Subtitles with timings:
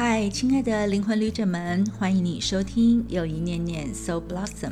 [0.00, 4.70] 嗨，亲爱的灵魂旅者们，欢迎你收听又一念念 Soul Blossom。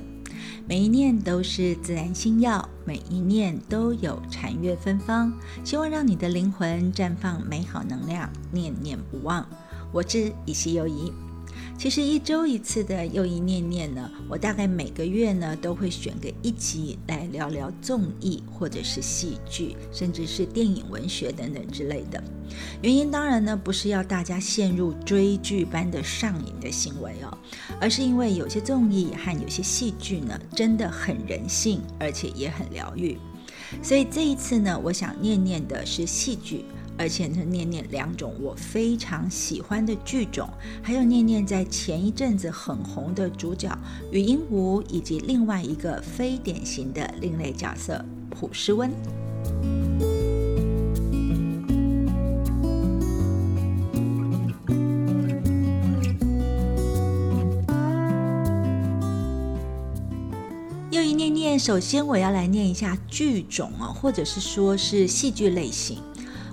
[0.68, 5.32] 每一念都是自然心药，每一念都有禅悦芬芳。
[5.64, 9.44] 希望让你的灵魂绽放美好能量，念念不忘。
[9.92, 11.12] 我是以西又一。
[11.78, 22.22] 其实一周一次的又一念念呢，我大概每个月呢都会选个一集来聊聊综艺或者是戏剧，甚至是电影、文学等等之类的。
[22.80, 27.38] 原因当然呢不是要大家陷入追剧般的上瘾的行为哦，
[27.78, 33.18] 而是因为有些综艺和有些戏剧呢真的很人性，而且也很疗愈。
[33.82, 36.64] 所以这一次呢，我想念念的是戏剧。
[36.98, 40.48] 而且呢，念念两种我非常喜欢的剧种，
[40.82, 43.70] 还有念念在前一阵子很红的主角
[44.10, 48.90] 语音无，以及另外一个非典型的另类角色普诗温。
[60.90, 65.98] 又一念念，首先我要来念一下剧种哦，或者是说是戏剧类型。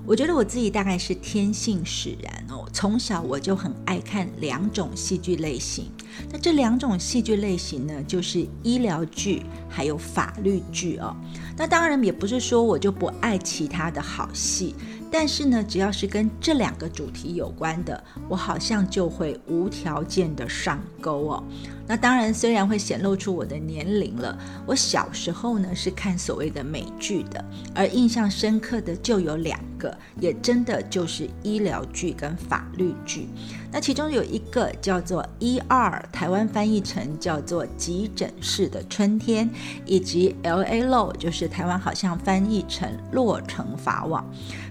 [0.05, 5.85] 我觉得我自己大概是天性使然哦，从小我就很爱看两种戏剧类型。
[6.29, 11.15] 那这两种戏剧类型呢，就是医疗剧还有法律剧哦。
[11.57, 14.75] 那当然也不是说我就不爱其他的好戏，
[15.09, 21.43] 但是呢，只要是跟这两个主题有关的，我好像就会无条件的上钩哦。
[21.85, 27.43] 那当然，虽然会显露出我的年龄了，我小时候呢是看所谓的美剧的，
[27.75, 33.27] 而印象深刻的就有两个，也真的就是医疗剧跟法律剧。
[33.69, 39.49] 那其中有一个叫做《一二》，台湾翻译成叫做《急诊室的春天》，
[39.85, 44.25] 以及《L A Law》，就是台湾好像翻译成《洛城法网》。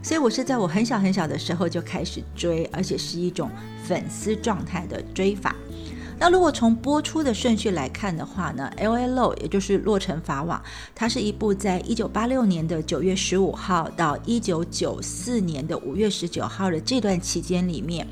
[0.06, 3.50] 所以我是在我很小很小的时候就开始追，而且是一种
[3.84, 5.54] 粉丝状态的追法。
[6.22, 10.56] 那如果从播出的顺序来看的话呢，《Lol》也就是《洛城法网》，
[10.94, 18.06] 它是一部在一九八六年的九月十五号到一九九四年的五月十九号的这段期间里面。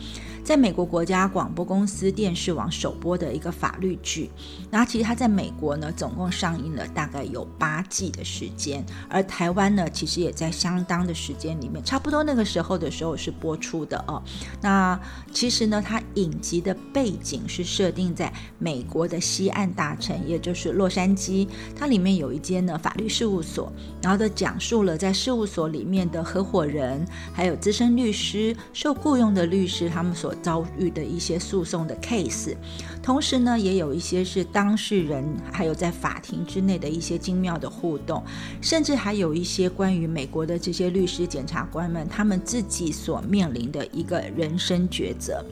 [0.50, 4.28] 在美国国家广播公司电视网首播的一个法律剧，
[4.69, 14.21] 然后其实它在美国呢总共上映了大概有八季的时间，而台湾呢其实也在相当的时间里面，差不多那个时候的时候是播出的哦。
[14.60, 15.00] 那
[15.31, 21.47] 其实呢，它影集的背景是设定在美国的西岸大城，也就是洛杉矶，
[21.77, 23.72] 它里面有一间呢法律事务所，
[24.03, 32.56] 然后的讲述了在事务所里面的合伙人，还有资深律师、受雇佣的律师他们所遭遇的一些诉讼的 case，
[33.03, 38.23] 同时呢，也有一些是当事人，还有在法庭之内的一些精妙的互动，
[38.61, 45.45] 甚至还有一些关于美国的这些律师、检察官们他们自己所面临的一个人生抉择。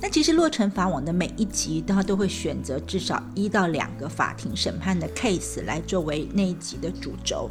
[0.00, 7.50] 那其实洛城法网的每一集，他都会选择至少一到两个法庭审判的 case 来作为那一集的主轴。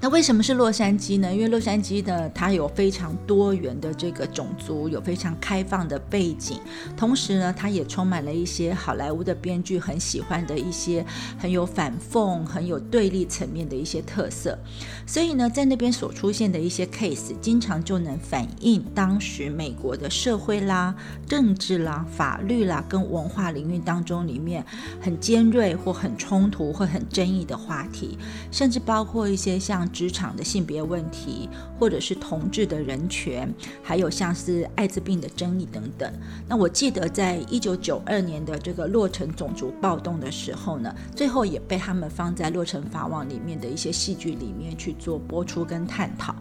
[0.00, 1.34] 那为什么是洛杉矶呢？
[1.34, 6.60] 因为洛杉矶呢，它有非常多元的这个种族，有非常开放的背景，
[6.96, 11.04] 同时呢，它也充满了一些好莱坞的编剧很喜欢的一些
[11.36, 14.56] 很有反讽、很有对立层面的一些特色。
[15.04, 20.94] 所以呢，在那边所出现的一些 case，经常就能反映当时美国的社会啦、
[21.26, 24.64] 政治啦、法律啦跟文化领域当中里面
[25.00, 28.16] 很尖锐或很冲突或很争议的话题，
[28.52, 29.87] 甚至包括一些像。
[29.92, 36.12] 职场的性别问题，或者是同志的人权，还有像是艾滋病的争议等等。
[36.46, 46.34] 那我记得在一九九二年的这个洛城种族暴动的时候呢，最后也被他们放在洛城法网里面的一些戏剧里面去做播出跟探讨。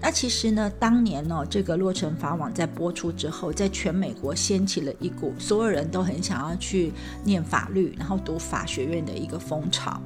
[0.00, 6.92] 那其实呢，当年呢，这个洛城法网在播出之后，在全美国掀起了一股所有人都很想要去
[7.24, 10.00] 念法律，然后读法学院的一个风潮。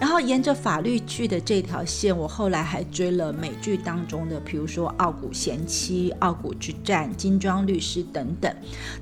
[0.00, 8.50] 然后沿着法律剧的这条线，我后来还追了美剧当中的，比如说《傲骨贤妻》《傲骨之战》《金装律师》等等。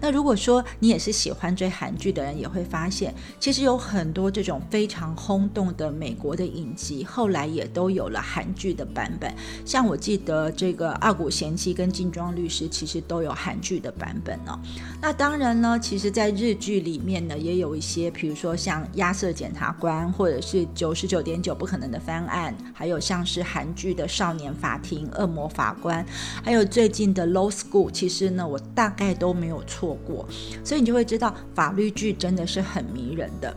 [0.01, 9.33] 那如果说你也是喜欢追韩剧的人，也会发现，其实有很多这种非常轰动的美国的影集，后来也都有了韩剧的版本。
[9.65, 14.59] 像我记得这个《傲骨贤妻》跟《金装律师》，其实都有韩剧的版本哦。
[15.01, 20.88] 那当然呢，其实在日剧里面呢，也有一些，比如说像《亚瑟检察官》或者是九。
[20.89, 26.03] 九十九点九不可能的翻案，还有像是韩剧的少年法庭、恶魔法官，
[26.43, 30.27] 还有最近的 Low School，其实呢，我大概都没有错过，
[30.65, 33.55] 所以你就会知道法律剧真的是很迷人的。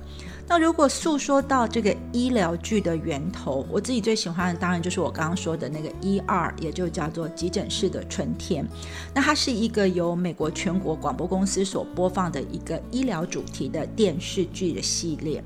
[0.52, 8.68] 那如果诉说到这个医疗剧的源头，我自己最喜欢的当然就是我刚刚说的那个一二，也就叫做急诊室的春天。
[9.14, 15.42] 那它是一个由美国全国广播公司所播放的一个医疗主题的电视剧的系列。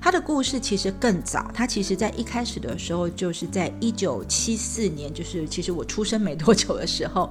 [0.00, 7.30] 它的故事其实更早，它其实在一开始的时候就是在一九七四年，就是其实我出生没多久的时候，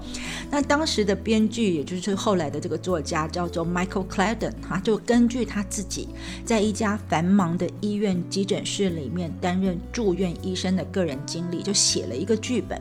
[0.51, 6.07] 那当时的编剧也就是后来的这个作家叫做 Michael Clayton，他就根据他自己
[6.45, 12.77] 在一家繁忙的医院急诊室里面担任住院医生的个人经历，就写了一个剧本。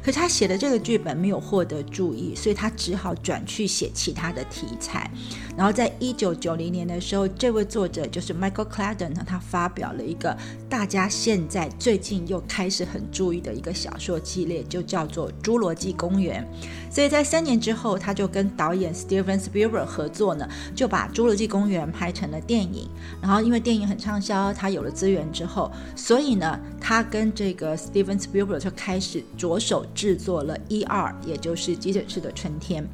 [0.00, 5.10] 可是他写的这个剧本没有获得注意，所以他只好转去写其他的题材。
[5.56, 10.36] 然后在一九九零年的时候，这位作者就是 Michael Clayton 呢，他发表了一个
[10.68, 16.48] 大家现在最近又开始很注意的一个小说系列，就叫做《侏罗纪公园》。
[16.94, 22.88] 所以在三年之后，他就跟导演 Steven Spielberg 合作呢，就把《侏罗纪公园》拍成了电影。
[23.20, 32.84] 然后因为电电影很畅销，他有了资源之后，所以呢，他跟这个 Steven Spielberg 就开始着手制作了一二，也就是《急诊室的春天》。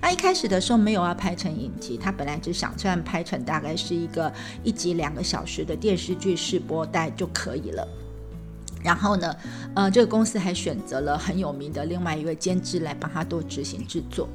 [0.00, 4.32] 那一开始的时候没有要拍成影集，他本来只想算拍成大概是一个
[4.62, 7.84] 一集两个小时的电视剧试播带就可以了。
[8.80, 9.34] 然后呢，
[9.74, 14.28] 呃，这个公司还选择了很有名的另外一位监制来帮他多执行制作。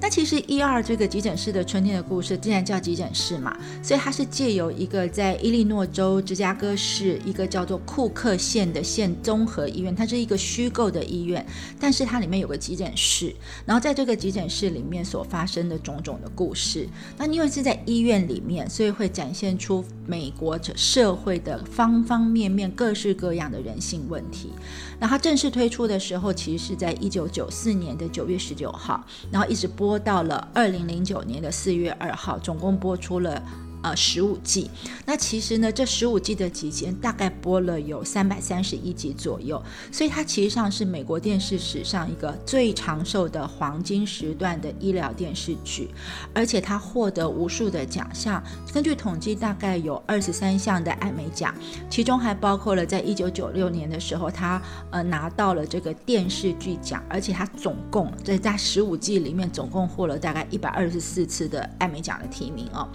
[0.00, 11.44] 那其实一二这个急诊室的春天的故事，既然叫急诊室嘛，所以它是借由一个在伊利诺州芝加哥市一个叫做库克县的县综合医院，它是一个虚构的医院，
[11.78, 13.34] 但是它里面有个急诊室，
[13.66, 16.88] 然后在这个急诊室里面所发生的种种的故事。
[17.18, 24.50] 那因为是在医院里面，所以会展现出美国社会的方方面面、各式各样的人性问题。
[24.98, 33.42] 那它正式推出的时候，其实是在一九九四年的九月十九号，然后一直播播到了二零零九年的四月二号，总共播出了。
[33.82, 34.70] 呃，十五季。
[35.06, 45.88] 那其实呢，这十五季的期间大概播了有三百三十一集左右，所以它其实上是美国电视史上一个最长寿的黄金时段的医疗电视剧，
[46.34, 48.42] 而且它获得无数的奖项。
[48.72, 51.54] 根据统计，大概有二十三项的艾美奖，
[51.88, 54.60] 其中还包括了在一九九六年的时候，他
[54.90, 62.86] 呃拿到了这个电视剧奖，而且他总共在在十五季里面总共获了大概一百二十四次的艾美奖的提名哦，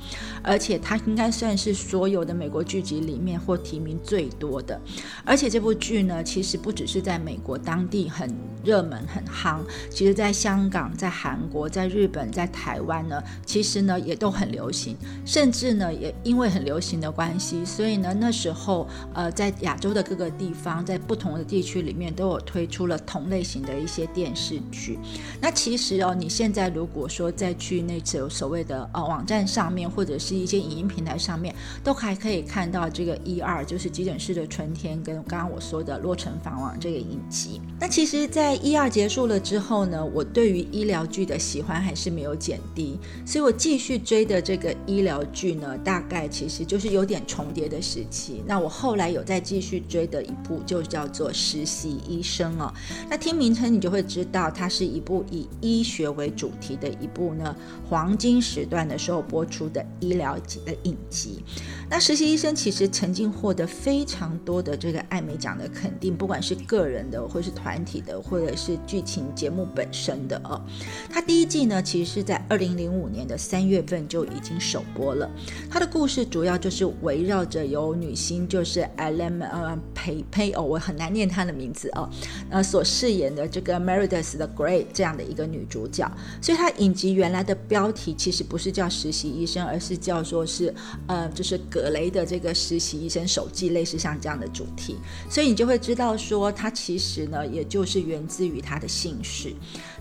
[0.44, 0.75] 而且。
[0.78, 4.80] 它应该算是所有的美国剧集里面获提名最多的，
[5.24, 8.34] 而且这部剧呢，其实不只是在美国当地很
[8.64, 14.96] 热门很夯，其实在香港、在韩国、在日本、在台湾呢，其实呢也都很流行，
[15.26, 24.98] 甚至呢也因为很流行的关系，所以呢那时候呃在亚洲的各个地方，在不同的地区里面都有推出了同类型的一些电视剧。
[25.42, 31.54] 那其实哦，你现在如果说再去那次所谓的呃网站上面，或者是一些影音平台上面
[31.84, 37.62] 都还可以看到这个一二，就是急诊室的春天，跟刚刚我说的洛城房网这个影集。
[37.80, 48.44] 那其实，在一二结束了之后呢，我对于医疗剧的喜欢还是没有减低，所以我继续追的这个医疗剧呢，大概其实就是有点重叠的时期。
[48.48, 52.74] 那我后来有再继续追的一部，就叫做《实习医生》哦。
[53.10, 57.56] 那听名称你就会知道，它是一部以医学为主题的一部呢，
[57.90, 61.44] 黄金时段的时候播出的医疗的影集，
[61.90, 70.62] 那实习医生其实曾经获得非常多的这个艾美奖的肯定，不管是个人的，或是团体的，或者是剧情节目本身的哦。
[71.10, 75.30] 它第一季呢，其实是在二零零五年的三月份就已经首播了。
[75.70, 82.10] 它的故事主要就是围绕着由女星就是 Ellen 呃佩佩哦，我很难念她的名字哦，
[82.50, 86.10] 呃所饰演的这个 Meredith 的 Gray 这样的一个女主角。
[86.42, 90.45] 所以它影集原来的标题其实不是叫实习医生，而是叫做。
[90.46, 90.74] 是
[91.08, 94.96] 呃，就是葛雷的这个实习医生手记，类似像这样的主题，
[95.30, 99.54] 所以你就会知道说，他其实呢，也就是源自于他的姓氏。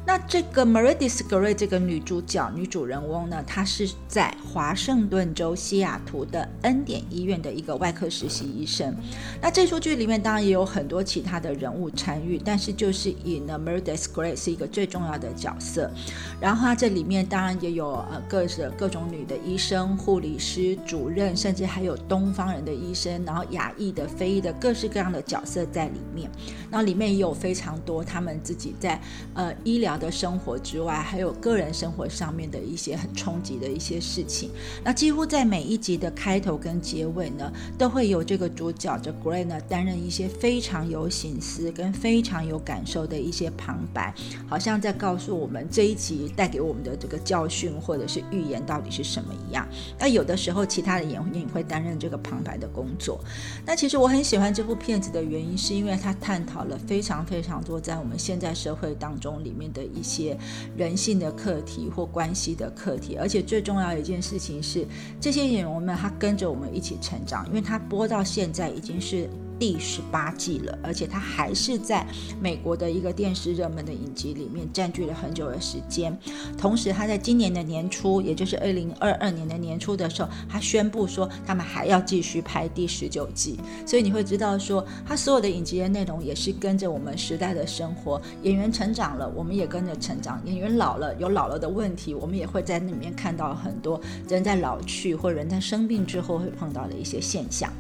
[0.07, 8.95] 那这个 Meredith Grey 这个女主角、女主人翁呢，她是在华盛顿州西雅图的恩典医院的一个外科实习医生。
[9.41, 15.91] 那这出剧里面当然也有很多其他的人物参与，但是就是以呢 Meredith Grey 是一个最重要的角色。
[16.39, 26.31] 然后它这里面当然也有呃各式各种女的医生、护理师、主任，甚至还有东方人的医生，然后亚裔的、非裔的各式各样的角色在里面。
[26.71, 29.01] 那里面也有非常多他们自己在
[29.33, 29.94] 呃医疗。
[29.97, 34.51] 的生活之外，还有个人生活上面的一些很冲击的一些事情。
[34.83, 44.13] 那几乎在每一集的开头跟结尾呢，都会有这个主角这 Gray 呢担任一些非常有心思跟非常有感受的一些旁白，
[44.49, 49.65] 好像在告诉我们这一集带给我们的这个教训或者是预言到底是什么一样。
[49.97, 53.21] 那有有的时候其他的演员也会担任这个旁白的工作。
[53.67, 60.37] 那其实我很喜欢这部片子的原因，是因为它探讨了非常非常多在我们现在社会当中里面的一些
[60.77, 64.87] 人性的课题或关系的课题，而且最重要一件事情是，
[65.21, 69.29] 这些演员们他跟着我们一起成长，因为他播到现在已经是。
[69.59, 72.07] 第十八季了，而且它还是在
[72.41, 76.17] 美国的一个电视热门的影集里面占据了很久的时间。
[76.59, 83.59] 同时，他在今年的年初，也就是二零二二年的年初的时候，他宣布说他们还要继续拍第十九季。
[83.87, 97.73] 所以你会知道说，他所有的影集的内容也是跟着我们时代的生活，演员成长了，我们也跟着成长；演员老了，有老了的问题，我们也会在那里面看到很多人在老去或人在生病之后会碰到的一些现象。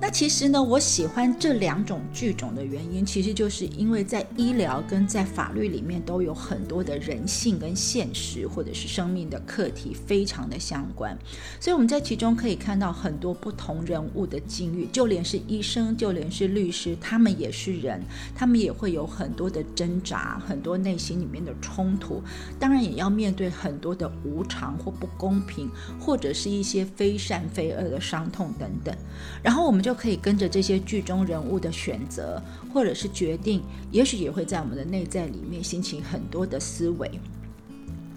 [0.00, 11.18] 那其实呢，我喜欢这两种剧种的原因，其实就是因为在医疗跟在法律里面都有很多的人性跟现实，或者是生命的课题非常的相关，
[11.60, 18.00] 所以我们在其中可以看到很多不同人物的境遇，就连是医生，就连是律师，他们也是人，
[18.34, 22.22] 他们也会有很多的挣扎，很多内心里面的冲突，
[22.58, 25.68] 当然也要面对很多的无常或不公平，
[26.00, 28.96] 或者是一些非善非恶的伤痛等等，
[29.42, 29.87] 然后我们就。
[29.88, 32.38] 就可以跟着这些剧中人物的选择，
[32.74, 37.10] 或者是决定，也许也会在我们的内在里面兴起很多的思维。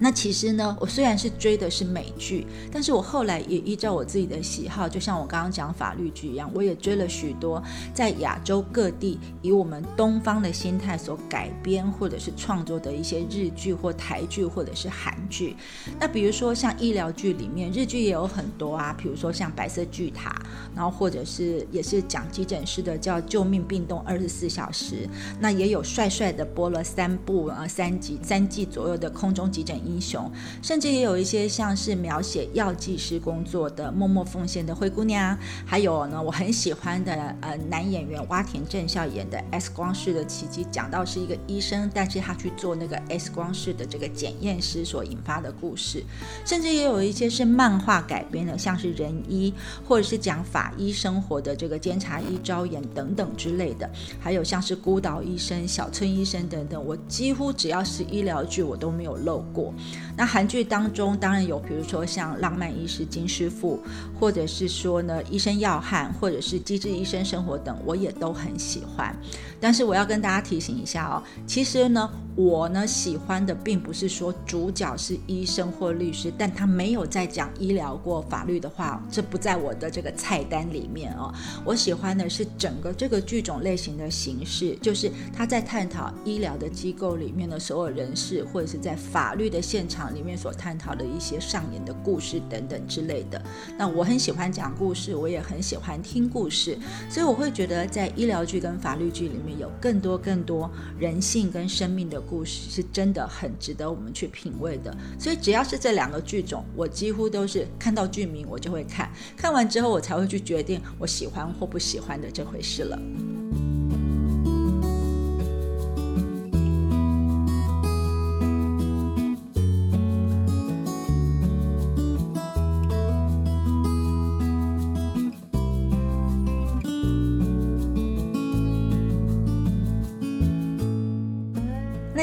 [0.04, 7.62] 那其实呢，我虽然是追的是美剧，但是我后来也依照我自己的喜好，就像我刚刚讲法律剧一样，我也追了许多
[7.94, 15.56] 在亚洲各地以我们东方的心态所改编或者是创作的一些日剧或台剧或者是韩剧。
[16.00, 20.36] 那比如说像医疗剧里面，日剧也有很多啊，比如说像白色巨塔，
[20.76, 25.08] 然后或者是也是讲急诊室的叫救命病动二十四小时，
[25.40, 29.91] 那也有帅帅的播了三部啊三集三季左右的空中急诊医。
[29.92, 30.32] 英雄，
[30.62, 46.04] 甚至也有一些像是描写药剂师工作的默默奉献的灰姑娘，还有呢，我很喜欢的呃男演员洼田正孝演的 X 光式的奇迹，讲到是一个医生，但是他去做那个 X 光式的这个检验师所引发的故事，
[46.46, 49.54] 甚至也有一些是漫画改编的，像是人医
[49.88, 59.74] 或者是讲法医生活的这个监察医招演等等之类的，还有像是孤岛医生、小村医生等等，我几乎只要是医疗剧，我都没有漏过。
[60.18, 63.82] 那韩剧当中当然有，比如说像《浪漫医师金师傅》，
[64.20, 69.16] 或者是说呢《医生要汉》，或者是《机智医生生活》等，我也都很喜欢。
[69.60, 72.10] 但是我要跟大家提醒一下哦，其实呢。
[72.34, 81.30] 我呢喜欢的并不是说主角是医生或律师，但他没有在讲医疗过法律的话，这不在我的这个菜单里面哦。
[81.66, 93.42] 我喜欢的是整个这个剧种类型的形式，就是他在探讨医疗的机构里面的所有人士，或者是在法律的现场里面所探讨的一些上演的故事等等之类的。
[93.78, 96.78] 那我很喜欢讲故事，我也很喜欢听故事，
[97.10, 102.20] 所以我会觉得在医疗剧跟法律剧里面有更多更多人性跟生命的。
[102.32, 112.98] 故事是真的很值得我们去品味的，所以只要是这两个剧种，我几乎都是看到剧名我就会看，看完之后我才会去决定我喜欢或不喜欢的这回事了。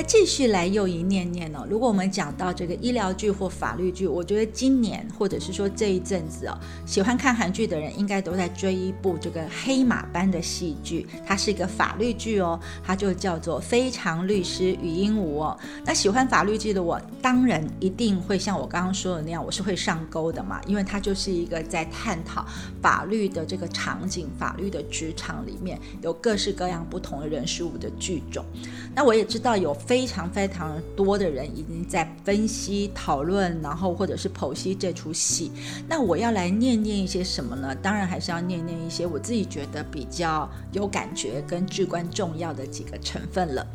[0.03, 1.67] 继续来又一念念哦。
[1.69, 11.07] 如果我们讲到这个医疗剧或法律剧，我觉得今年或者是说这一阵子哦，喜欢看韩剧的人应该都在追一部这个黑马般的戏剧。
[11.27, 15.59] 它是一个法律剧哦，它就叫做《非常律师与鹦鹉》哦。
[15.85, 22.47] 那喜欢法律剧的我，当然一定会像我刚刚说的那样，我是会上钩的嘛，因为它就是一个在探讨
[22.83, 28.45] 法律的这个场景、法律的职场里面有各式各样不同的人事物的剧种。
[28.95, 35.51] 那我也知道有非常非常多的人已经在分析、讨论，然后或者是剖析这出戏。
[35.89, 37.75] 那我要来念念一些什么呢？
[37.77, 43.67] 当然还是要念念一些我自己觉得比较有感觉跟至关重要的几个成分了。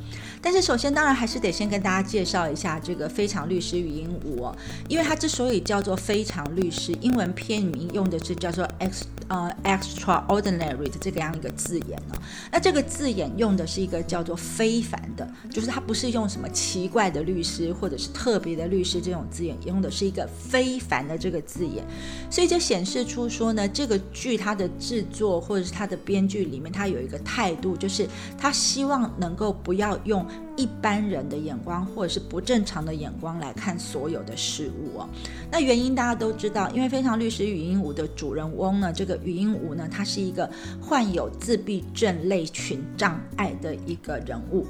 [0.43, 4.53] 但是首先，当然还是得先跟大家介绍一下这个《非常律师与鹦鹉》哦，
[4.89, 12.15] 因为它之所以叫做《非常律师》，英文片名用的是叫做 “ex 呃 extraordinary 的这个样一个字眼呢。
[12.51, 21.81] 那这个字眼用的是一个叫做非凡的，就是它不是用什么奇怪的律师，或者是特别的律师这种字眼，用的是一个非凡的这个字眼，
[22.29, 28.05] 所以就显示出说呢，这个剧它的制作或者是它的编剧里面，它有一个态度，就是
[28.37, 30.27] 他希望能够不要用。
[30.55, 35.09] 一般人的眼光，或者是不正常的眼光来看所有的事物哦。
[35.51, 40.49] 那原因大家都知道，因为《非常律师语音五》的主人翁呢，这个语音五呢，他是一个
[40.81, 44.65] 患有自闭症类群障碍的一个人物。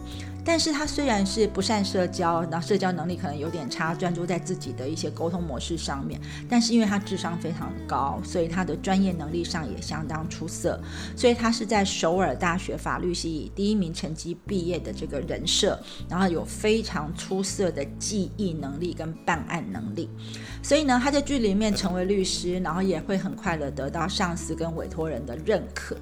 [0.46, 6.20] 但是他虽然是不善社交，然后社交能力可能有点差，专注在自己的一些沟通模式上面。
[6.50, 10.80] 但是因为他智商非常高，所以他的专业能力上也相当出色。
[11.16, 20.10] 所以他是在首尔大学法律系以第一名成绩毕业的这个人设，然后有非常出色的记忆能力跟办案能力。
[20.62, 25.96] 所以呢，他在剧里面成为律师，然后也会很快的得到上司跟委托人的认可。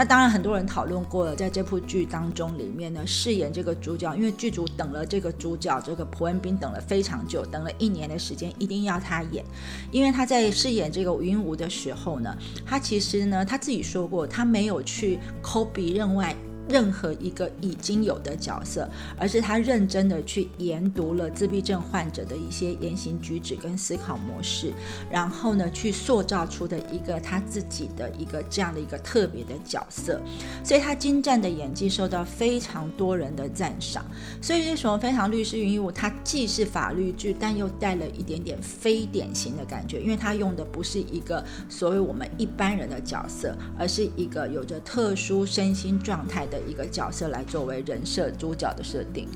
[0.00, 9.44] 那当然，很多人讨论过了，在这部剧当中里面呢，饰演这个主角，因为剧组等了这个主角这个朴恩斌等了非常久，等了一年的时间，一定要他演，
[9.90, 16.34] 因为他在饰演这个云无的时候呢，他其实呢他自己说过，他没有去抠鼻任外。
[16.70, 24.72] 任何一个已经有的角色，而是他认真的去研读了自闭症患者的一些言行举止跟思考模式，
[25.10, 30.20] 然后呢，去塑造出的一个他自己的一个这样的一个特别的角色，
[30.62, 34.04] 所以他精湛的演技受到非常多人的赞赏。
[34.40, 46.59] 所以为什么《非常律师云一武》它既是法律剧，但又带了一点点非典型的感觉，因为它用的不是一个所谓我们一般人的角色，而是一个有着特殊身心状态的。
[46.66, 49.28] 一个角色来作为人设主角的设定。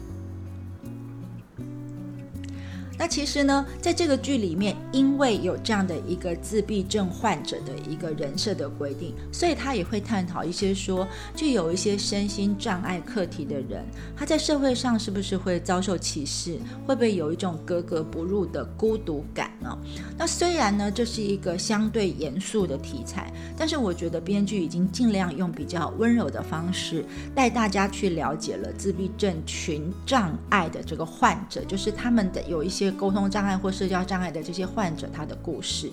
[2.96, 13.84] 那其实呢，在这个剧里面，因为有这样的一个自闭症患者的一个人设的规定，所以他也会探讨一些说，具有一些身心障碍课题的人，
[14.16, 19.76] 他在社会上是不是会遭受歧视，会不会有一种格格不入的孤独感呢？
[20.16, 32.83] 那虽然呢，这是一个相对严肃的题材，但是我觉得编剧已经尽量用比较温柔的方式带大家去了解了自闭症群障碍的这个患者，就是他们的有一些。
[32.90, 35.90] 沟通障碍或社交障碍的这些患者，他的故事，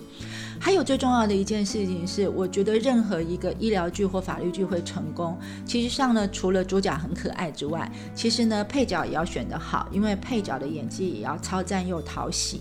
[0.60, 12.60] 还有最重要的一件事情是，我觉得任何一个医疗剧或法律剧会成功，其实上呢，除了主角很可爱之外，其实呢，配角也要选得好，因为配角的演技也要超赞又讨喜。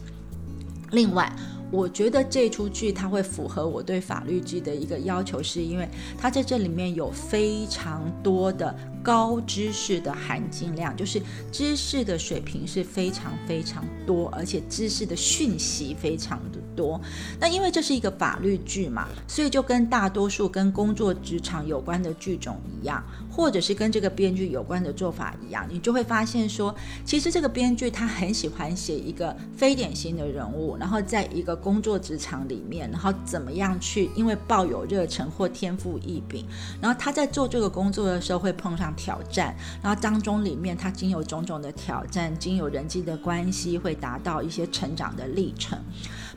[0.91, 1.33] 另外，
[1.71, 8.75] 我觉得这出剧它会符合我对法律剧的一个要求，是因为它在这里面有非常多的。
[9.03, 16.99] 高知识的含金量，就是知识的水平是非常非常多，而且知识的讯息非常的多。
[17.39, 36.45] 那因为这是一个法律剧嘛，所以就跟大多数跟工作职场有关的剧种一样，或者是跟这个编剧有关的做法一样，你就会发现说，其实这个编剧他很喜欢写一个非典型的人物，然后在一个工作职场里面，然后怎么样去，因为抱有热忱或天赋异禀，
[36.79, 38.90] 然后他在做这个工作的时候会碰上。
[38.95, 45.77] 挑战，然后当中里面他经有种种的挑战，经有人际的关系，会达到一些成长的历程。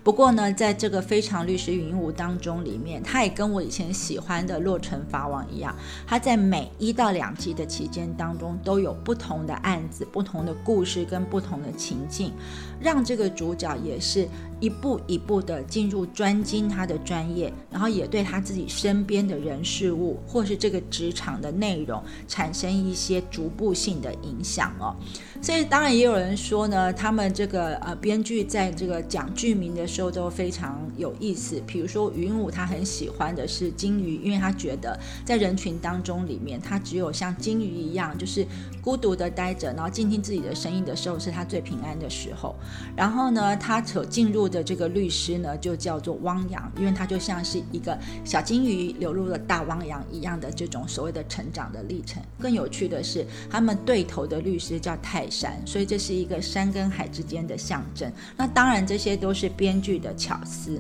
[0.04, 5.74] 不过呢，在这个非常律师云舞当中里面，他也跟我以前喜欢的洛城法网一样，
[6.06, 12.32] 他在每一到两集的期间当中都有不同的案子、不同的故事跟不同的情境，
[12.78, 14.28] 让这个主角也是。
[14.60, 24.96] 一步一步的进入专精他的专业，然后也对他自己身边的人事物，或是这个职场的内容产生一些逐步性的影响哦。
[25.44, 31.62] 所以当然也有人说呢，他们这个呃编剧在这个讲剧名的时候都非常有意思。
[31.66, 38.46] 比如说云武他很喜欢的是金鱼，因为他觉得在人群当中里面，他只有像金鱼一样，就是
[38.84, 42.54] 孤独的待着，然后静听自己的声音的时候，是他最平安的时候。
[42.94, 52.22] 然后呢，他所进入的这个律师呢，就叫做汪洋，因为他就像是一个小金鱼流入了大汪洋一样的这种所谓的成长的历程。
[52.38, 58.12] 更有趣的是，他们对头的律师叫泰山，所以这是一个山跟海之间的象征。
[58.36, 60.78] 那当然，这些都是编剧的巧思。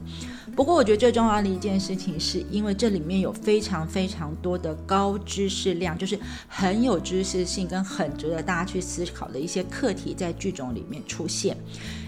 [0.54, 11.56] 不过，我觉得最重要的一件事情，是因为这里面有非常非常多的高知识量，就是很有知识性跟很值得大家去思考的一些课题，在剧种里面出现。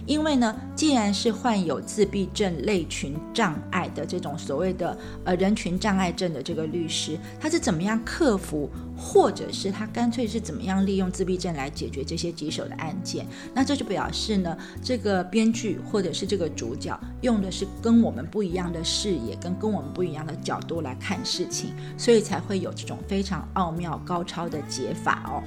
[0.06, 13.26] 因为呢，既然是患有自闭症类群障碍的这种所谓的呃人群障碍症的这个律师，他是怎么样克服，或者是他干脆是怎么样利用自闭症来解决这些棘手的案件？
[13.52, 25.42] 那这就表示呢，这个编剧或者是这个主角用的是跟我们不一样的视野，跟跟我们不一样的角度来看事情，所以才会有这种非常奥妙高超的解法哦。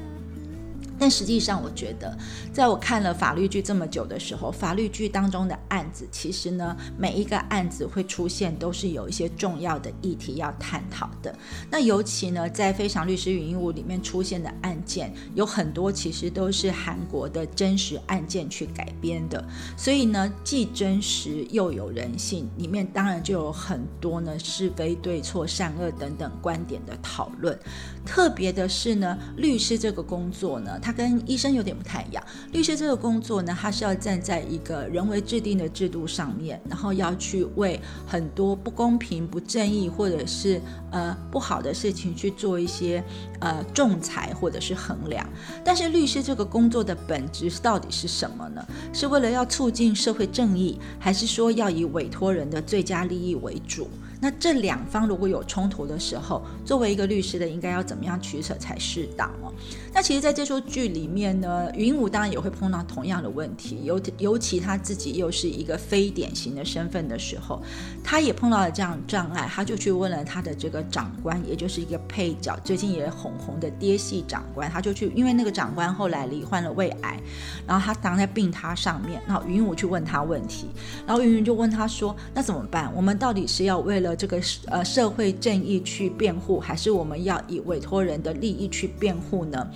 [1.00, 2.16] 但实际上，我觉得，
[2.52, 11.34] 在我看了法律剧这么久的时候，法律剧当中的案子，其实呢，每一个案子会出现，都是有一些重要的议题要探讨的。
[11.72, 19.44] 那尤其呢，在《非常律师语音屋》里面出现的案件，有很多其实都是韩国的真实案件去改编的，
[19.78, 27.58] 所以呢，既真实又有人性，里面当然就有很多呢是非对错、善恶等等观点的讨论。
[28.06, 32.24] 特别的是呢，律师这个工作呢，他跟医生有点不太一样。
[32.52, 40.60] 律师这个工作呢，他是要站在一个人为制定的制度上面，然后要去为很多不公平、不正义或者是
[40.92, 43.04] 呃不好的事情去做一些
[43.40, 45.28] 呃仲裁或者是衡量。
[45.64, 48.66] 但是律师这个工作的本质到底是什么呢？
[48.92, 53.88] 是为了要促进社会正义，还是说要以委托人的最佳利益为主？
[54.20, 59.54] 那这两方如果有冲突的时候，作为一个律师的，应该要怎么样取舍才适当哦？
[59.92, 67.62] 那其实，在这出剧里面呢，云武当然也会碰到同样的问题，尤尤其他自己又是一个非典型的身份的时候，
[68.04, 77.20] 他也碰到了这样障碍，他就去问了他的这个长官，也就是一个配角，最近也红红的爹系长官，他就去，因为那个长官后来罹患了胃癌，
[77.68, 80.68] 然后他躺在病榻上面，然后云武去问他问题，
[81.06, 82.92] 然后云云就问他说：“那怎么办？
[82.96, 89.68] 我们到底是要为了这个呃社会正义去辩护，还是我们要以委托人的利益去辩护呢？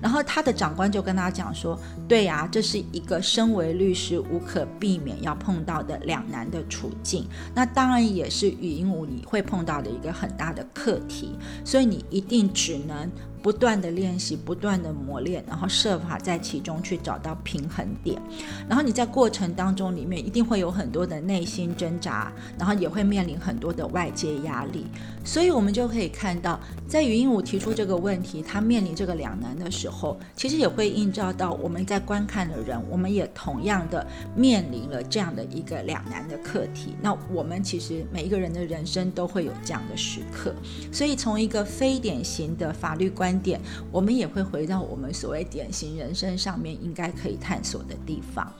[0.00, 7.26] 然后他的长官就跟他讲说：“对呀，这是一个身为律师无可避免要碰到的两难的处境。
[7.54, 13.10] 那当然也是语音舞你会碰到的一个很大的课题，所以你一定只能。”
[13.48, 18.20] 不断的练习，不断的磨练，然后设法在其中去找到平衡点。
[18.68, 24.84] 然后你在过程当中里面一定会有很多的内心挣扎，然后也会面临很多的外界压力。
[25.24, 34.06] 所以我们就可以看到，在语音舞提出这个问题，他面临这个两难的时候，其实也会映照到我们在观看的人，我们也同样的
[34.36, 36.94] 面临了这样的一个两难的课题。
[37.00, 40.54] 那我们其实每一个人的人生都会有这样的时刻。
[40.92, 48.52] 所以从一个非典型的法律观，点，我们也会回到我们所谓典型人生上面应该可以探索的地方。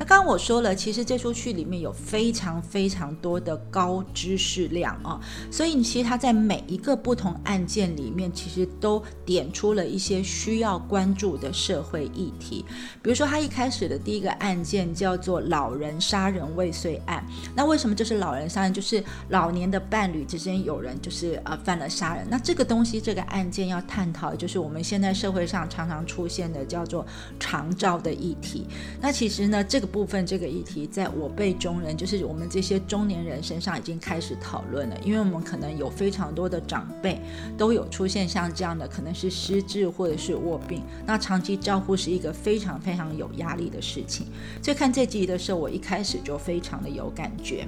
[0.00, 12.64] 那刚刚我说了，其实这出剧里面有非常非常多的高知识量啊，所以其实他在每一个不同案件里面，其实都点出了一些需要关注的社会议题。
[13.02, 17.22] 比如说，他一开始的第一个案件叫做“老人杀人未遂案”。
[17.54, 18.72] 那为什么这是老人杀人？
[18.72, 22.26] 就是老年的伴侣之间有人就是呃犯了杀人。
[22.30, 27.06] 那这个东西，这个案件要探讨，就是我们现在社会上常常出现的叫做
[27.38, 28.66] 长照的议题。
[28.98, 29.89] 那其实呢，这个。
[29.90, 37.20] 部分这个议题，在我辈中人，就是我们这些中年人身上已经开始讨论了，因为我们可能有非常多的长辈
[37.58, 44.26] 都有出现像这样的，可能是失智或者是卧病，那长期照护是一个非常非常有压力的事情，
[44.62, 47.66] 所以看这集的时候，我一开始就非常的有感觉。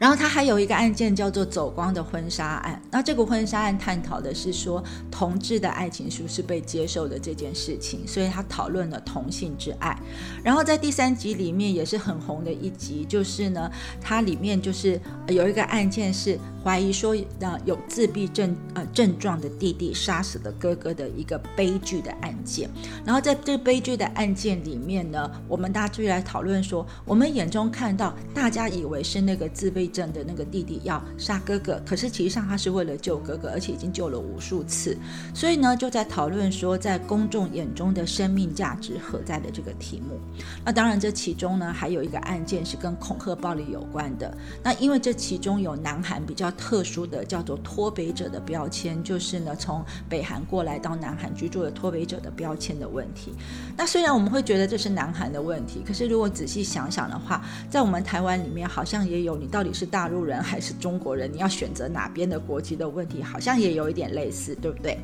[0.00, 9.94] 然后他还有一个案件叫做“走光的婚纱案”，那这个婚纱案探讨的是说同志的爱情是不是被接受的这件事情，所以他讨论了同性之爱。
[10.42, 22.70] 然后在第三集里面也是很红的一集，就是呢，它里面就是有一个案件是怀疑说呃有自闭症呃症状的弟弟杀死了哥哥的一个悲剧的案件。
[23.04, 29.90] 然后在这悲剧的案件里面呢，我们大家就来讨论说，我们眼中看到大家以为是那个自闭。
[29.90, 34.96] 症的那个弟弟要杀哥哥，可是其实上他是为了救哥哥，而且已经救了无数次，
[35.34, 40.20] 所以呢就在讨论说，在公众眼中的生命价值何在的这个题目。
[40.64, 44.36] 那当然，这其中呢还有一个案件是跟恐吓暴力有关的。
[44.62, 53.34] 那因为这其中有南韩比较特殊的叫做脱北者的标签，就是呢从北韩过来到南韩居住的脱北者的标签的问题。
[53.76, 59.90] 那虽然我们会觉得这是南韩的问题，可是如果仔细想想的话，在我们台湾里面好像也有，你到底是。
[59.90, 61.28] 大陆人还是中国人？
[61.32, 64.96] 你要选择哪边的国籍的问题，好像也有一点类似，对不对？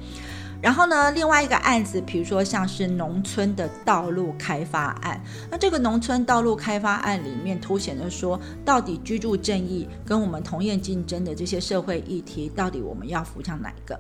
[0.61, 13.99] 然后呢，另外一个案子，比如说像是农村的道路开发案，那这个农村道路开发案里面凸显的说，到底居住正义跟我们同业竞争的这些社会议题，到底我们要扶向哪一个？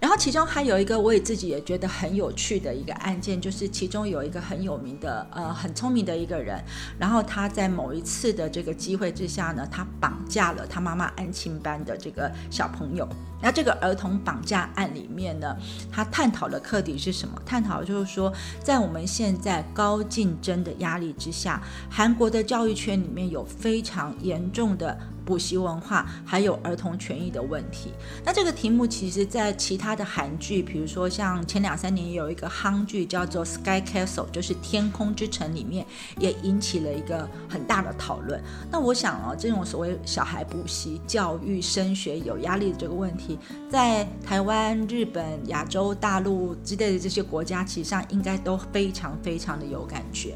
[0.00, 6.62] 然后其中还有一个我也自己也觉得很有趣的一个案件，就是其中有一个很有名的呃很聪明的一个人，
[6.98, 13.08] 然后他在某一次的这个机会之下呢，他绑架了他妈妈安亲班的这个小朋友。
[13.40, 15.56] 那这个儿童绑架案里面呢，
[15.92, 17.40] 他探讨的课题是什么？
[17.46, 24.98] 探讨就是说，在我们现在高竞争的压力之下，韩国的教育圈里面有非常严重的。
[25.28, 27.92] 补习文化，还有儿童权益的问题。
[28.24, 35.84] 那这个题目其实，在其他的韩剧，比如说像前两三年有一个夯剧叫做《Sky Castle》，就是《天空之城》里面，
[36.18, 38.42] 也引起了一个很大的讨论。
[38.70, 43.38] 那我想啊，这种所谓小孩补习、教育、升学有压力的这个问题，
[43.70, 50.34] 在台湾、日本、亚洲大陆之类的这些国家，其实上应该都非常非常的有感觉。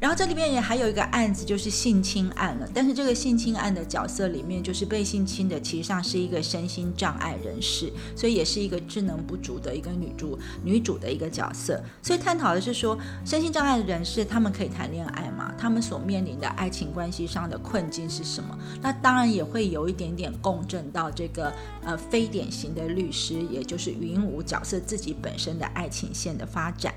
[0.00, 2.68] 然后这里面也还有一个案子，就是性侵案了。
[2.72, 11.82] 但是这个性侵案的角色里面，就是被性侵的，其实上是一个身心障碍人士，所以也是一个智能不足的一个女主女主的一个角色。
[12.00, 15.52] 所以探讨的是说，身心障碍的人士他们可以谈恋爱吗？
[15.58, 18.56] 他们所面临的爱情关系上的困境是什么？
[18.80, 26.94] 那当然也会有一点点共振到这个呃非典型的律师，也就是云武角色自己本身的爱情线的发展。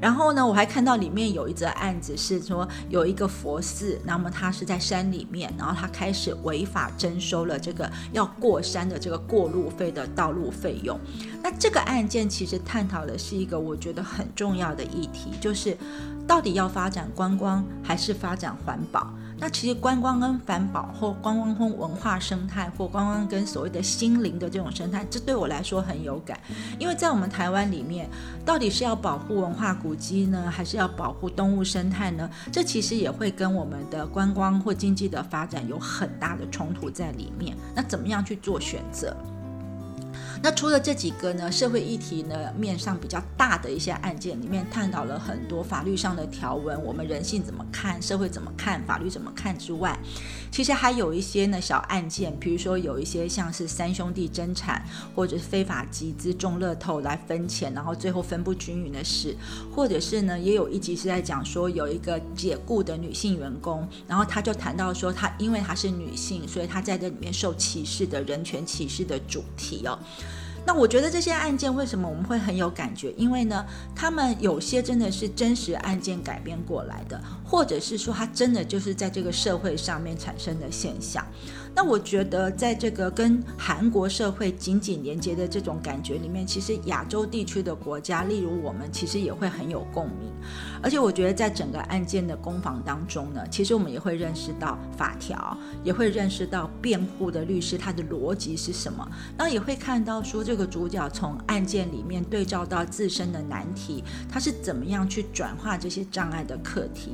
[0.00, 10.98] 然后呢，我还看到里面有一则案子是是说，有一个佛寺，那么他是在山里面，然后他开始违法征收了这个要过山的这个过路费的道路费用。
[11.42, 15.76] 那这个案件其实探讨的是一个我觉得很重要的议题，就是
[16.26, 19.12] 到底要发展观光还是发展环保？
[19.40, 26.38] 那其实观光跟环保，或观光跟文化生态，或观光跟所谓的心灵的这种生态，这对我来说很有感。
[26.78, 28.06] 因为在我们台湾里面，
[28.44, 32.28] 到底是要保护文化古迹呢，还是要保护动物生态呢？
[32.52, 37.56] 这其实也会跟我们的观光或经济的发展有很大的冲突在里面。
[37.74, 39.16] 那怎么样去做选择？
[40.42, 49.98] 那除了这几个呢，社会议题呢面上比较大的一些案件里面，探讨了很多法律上的条文，我们人性怎么看，社会怎么看，法律怎么看之外，
[50.50, 54.82] 其实还有一些呢小案件，比如说有一些像是三兄弟争产，
[55.14, 59.36] 或者是非法集资中乐透来分钱，然后最后分不均匀的事，
[59.74, 69.98] 或者是呢也有一集是在讲说有一个解雇的女性员工，然后他就谈到说她因为她是女性，所以她在这里面受歧视的人权歧视的主题哦。
[70.66, 73.12] 那我觉得这些案件为什么我们会很有感觉？
[73.16, 81.26] 因为呢，他们有些真的是真实案件改编过来的，或者是说它真的就是在这个社会上面产生的现象。
[81.74, 90.32] 那我觉得，在这个跟韩国社会紧紧连接的这种感觉里面，其实亚洲地区的国家，例如我们，其实也会很有共鸣。
[90.82, 107.12] 而且我觉得，在整个案件的攻防当中呢，其实我们也会认识到法条，也会认识到辩护的律师他的逻辑是什么，那也会看到说这个主角从案件里面对照到自身的难题，他是怎么样去转化这些障碍的课题。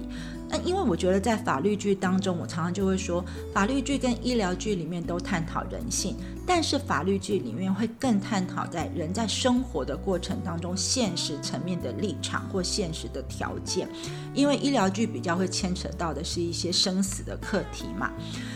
[0.49, 6.15] 那因为我觉得在法律剧当中，我常常就会说，法律剧跟医疗剧里面都探讨人性，
[6.47, 13.89] 但是法律剧里面会更探讨在人在生活的过程当中现实层面的立场或现实的条件，
[14.33, 18.13] 因为医疗剧比较会牵扯到的是一些生死的课题嘛，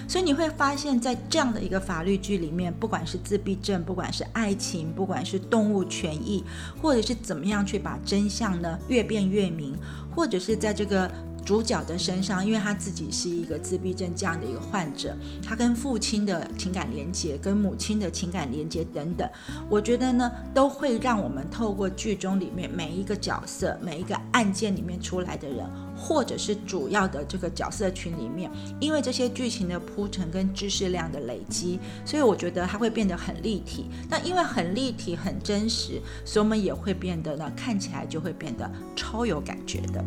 [0.09, 6.44] 所以你会发现在这样的一个法律剧里面，不管是自闭症，不管是爱情，不管是动物权益，
[6.81, 9.76] 或者是怎么样去把真相呢越辩越明，
[10.14, 11.11] 或者是在这个。
[11.44, 19.29] 主角的身上，因为他自己是一个自闭症这样的一个患者，他跟父亲的情感连接、跟母亲的情感连接等等，
[19.68, 28.50] 我觉得呢，都会让我们透过剧中里面每一个角色、每一个案件里面出来的人，或者是主要的这个角色群里面，
[28.81, 33.87] 因为这些剧情的铺陈跟知识量的累积，所以我觉得它会变得很立体。
[34.09, 40.05] 那因为很立体、很真实，所以我们也会变得呢，看起来就会变得超有感觉的。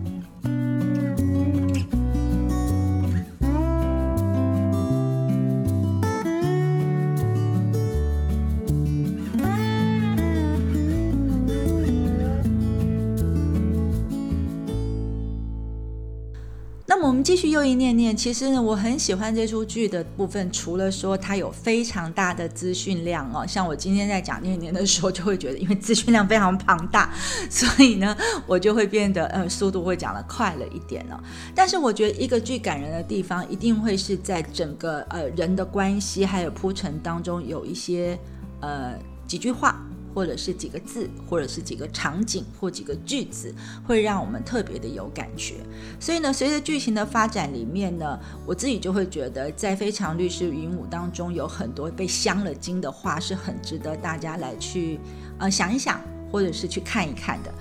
[17.23, 27.09] 继续又一念念，其实呢，我很喜欢这出剧的部分，除了说它有非常大的资讯量哦，像我今天在讲念念的时候，就会觉得因为资讯量非常庞大，
[27.49, 31.17] 所以呢，我就会变得呃速度会讲的快了一点哦。
[31.55, 38.19] 但是我觉得一个剧感人的地方，一定会是在整个呃人的关系还有铺陈当中有一些
[38.59, 39.81] 呃几句话。
[40.13, 43.53] 或者是几个字，或者是几个场景，或几个句子，
[43.85, 45.55] 会让我们特别的有感觉。
[45.99, 54.99] 所以呢，随着剧情的发展里面呢，我自己就会觉得，在《非常律师云舞》当中，有很多被镶了金的话，是很值得大家来去
[55.39, 55.99] 呃想一想，
[56.31, 57.53] 或者是去看一看的。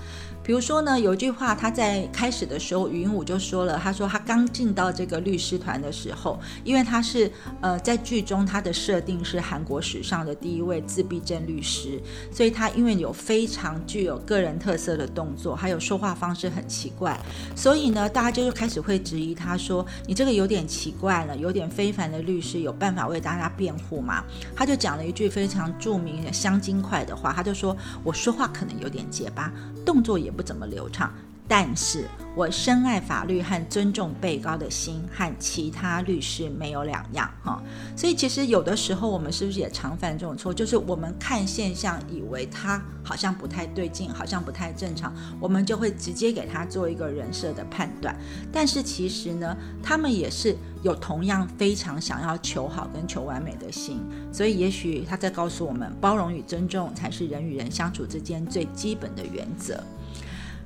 [0.43, 11.97] 比如说呢，有一句话，他在开始的时候，语音武就说了，他说他刚进到这个律师团的时候，因为他是呃在剧中他的设定是韩国史上的第一位自闭症律师，
[12.29, 17.17] 所以他因为有非常具有个人特色的动作，还有说话方式很奇怪，
[17.55, 24.21] 所以呢，大家就开始会质疑他说，你这个有点奇怪了，有点非凡的律师，有办法为大家辩护吗？
[24.53, 29.49] 他就讲了一句非常著名的香精快的话，他就说我说话可能有点结巴，
[29.85, 31.13] 动作也不怎么流畅。
[31.45, 37.61] 但是我深爱法律和尊重被告的心和其他律师没有两样哈，
[37.97, 40.53] 所以其实有的时候我们是不是也常犯这种错？
[40.53, 48.15] 就是我们看现象，以为他好像不太对劲，好像不太正常，我们就会直接给他做一个人设的判断。
[48.49, 53.99] 但是其实呢，他们也是有同样非常想要求好跟求完美的心，
[54.31, 59.83] 所以也许他在告诉我们，包容与尊重才是人与人相处之间最基本的原则。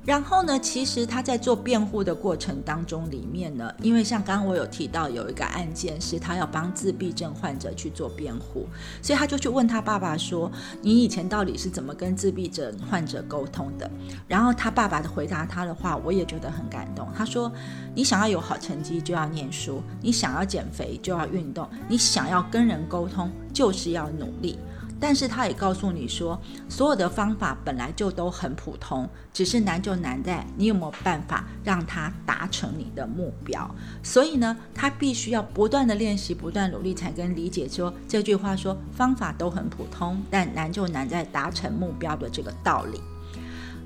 [0.08, 8.66] 然后呢，其实他在做辩护的过程当中，里面呢，因为像刚刚我有提到有一个案件是他要帮自闭症患者去做辩护，
[9.02, 13.90] 所以他就去问他爸爸说：“你以前到底是怎么跟自闭症患者沟通的？”
[14.26, 17.06] 然后他爸爸的回答他的话，我也觉得很感动。
[17.14, 17.52] 他说
[17.94, 24.58] ：“你想要有好成绩，就要念书；你想要减肥，就要运动；你想要跟人沟通，就是要努力。”
[25.00, 33.68] 但是他也告诉你说，所有的方法本来就都很普通，只是难就难在你有没有办法让它达成你的目标。
[34.02, 43.00] 所以呢，他必须要不断的练习，不断努力，才跟理解说这句话说方法都很普通，但难就难在达成目标的这个道理。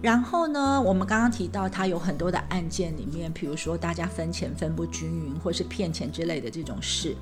[0.02, 7.14] 然后呢，我们刚刚提到他有很多的案件里面，比如说大家分钱分不均匀，或是骗钱之类的这种事，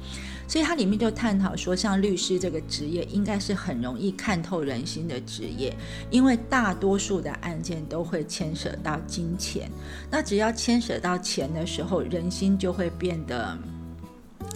[0.49, 5.77] 所以它里面就探讨说，像律师这个职业应该是很容易看透人心的职业，
[6.11, 9.71] 因为大多数的案件都会牵涉到金钱，
[10.11, 13.59] 那只要牵涉到钱的时候，人心就会变得。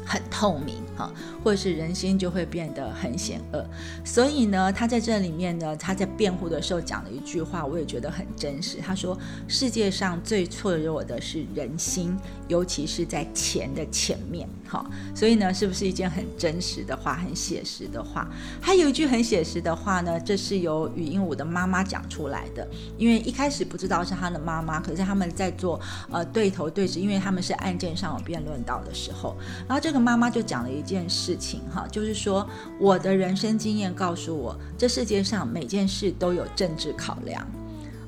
[0.05, 1.13] 很透明哈，
[1.43, 3.65] 或者是人心就会变得很险恶。
[4.05, 8.79] 所以呢，他在这里面呢，他在辩护的时候讲了一句话，我也觉得很真实。
[8.79, 12.17] 他说：“世界上最脆弱的是人心，
[12.49, 18.29] 尤其是在钱的前面。”哈，所以呢，是不是一件很真实的话，很写实的话？
[18.61, 22.67] 还有一句很写实的话呢，这是由语音舞的妈妈讲出来的。
[22.97, 29.37] 因为一开始不知道是他的妈妈，可是他们在做呃对头对峙，因为他们是案件上有辩论到的时候，
[29.69, 32.47] 然后这个妈妈就讲了一件事情哈，就是说
[32.81, 37.47] 我的人生经验告诉我，这世界上每件事都有政治考量。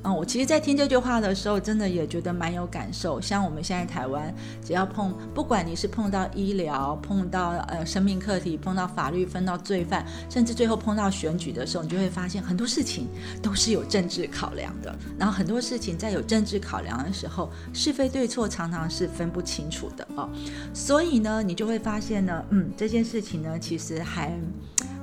[0.07, 3.19] 嗯，我其实，在听这句话的时候，真的也觉得蛮有感受。
[3.19, 13.05] 像我们现在台湾，只要碰，不管你是碰到医疗、碰到呃生命课题、碰到法律、碰到罪犯，甚至最后碰到选举的时候，你就会发现很多事情
[13.41, 14.97] 都是有政治考量的。
[15.19, 20.29] 然后很多事情在有政治考量的时候，是非对错常常是分不清楚的哦。
[20.73, 24.31] 所以呢，你就会发现呢，嗯，这件事情呢，其实还。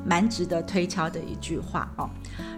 [0.05, 2.09] 蛮值得推敲的一句话哦。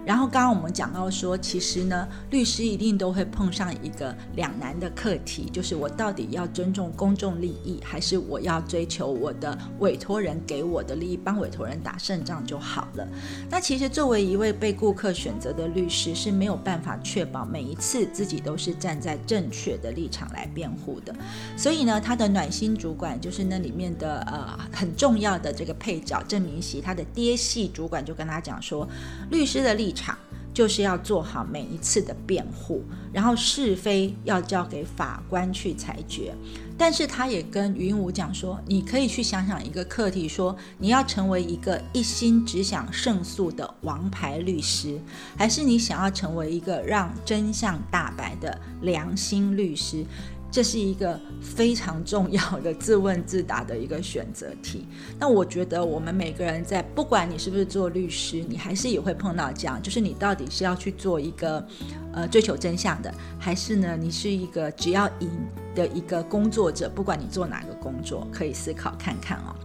[0.05, 13.05] 然后刚刚我们讲到说，其实呢，律师一定都会碰上一个两难的课题，就是我到底要尊重公众利益，还是我要追求我的委托人给我的利益，帮委托人打胜仗就好了。
[13.49, 21.13] 那其实作为一位被顾客选择的律师，是没有办法确保每一次自己都是站在正确的立场来辩护的。
[21.57, 27.36] 所以呢，他的暖心主管就是那里面的呃很重要的这个配角郑明熙，他的爹。
[27.37, 28.85] 系主管就跟他讲说，
[29.29, 30.17] 律师的立场
[30.53, 36.33] 就是要做好每一次的辩护，然后是非要交给法官去裁决。
[36.79, 44.99] 但是他也跟云武讲说，你可以去想想一个课题，说你要成为一个一心只想胜诉的王牌律师，
[45.35, 50.05] 还是你想要成为一个让真相大白的良心律师？
[50.49, 54.87] 这是一个非常重要的自问自答的一个选择题。
[55.19, 61.65] 那我觉得我们每个人在，不管你是不是做律师，你还是也会碰到这样，就是你到底是要去做一个
[62.13, 65.29] 呃追求真相的，还是呢你是一个只要赢
[65.75, 66.89] 的一个工作者？
[66.89, 69.55] 不管你做哪个工作，可以思考看看哦。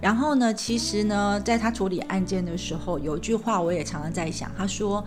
[0.00, 5.04] 然后呢，其实呢，在他处理案件的时候，有一句话我也常常在想，他说：“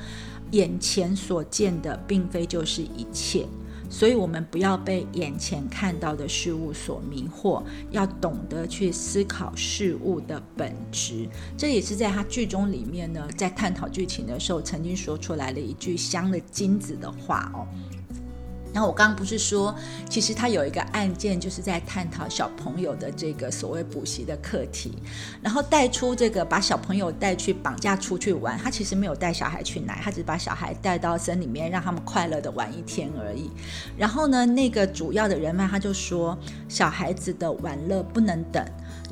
[0.52, 3.46] 眼前所见的，并非就是一切。”
[3.90, 11.28] 所以，我们不要被眼前看到的事物所迷惑，要懂得去思考事物的本质。
[11.58, 17.68] 这也是在他剧中里面呢，在探讨剧情的时候，曾经说出来了一句镶了金子的话哦。
[18.76, 19.74] 然后我刚刚不是说，
[20.10, 24.92] 其实他有一个案件，就是在探讨小朋友的这个所谓补习的课题，
[25.42, 33.50] 然后带出这个把小朋友带去绑架出去玩，他其实没有带小孩去奶，他只是把小孩带到森里面，让他们快乐的玩一天而已。
[33.96, 38.62] 然后呢，那个主要的人脉他就说，小孩子的玩乐不能等。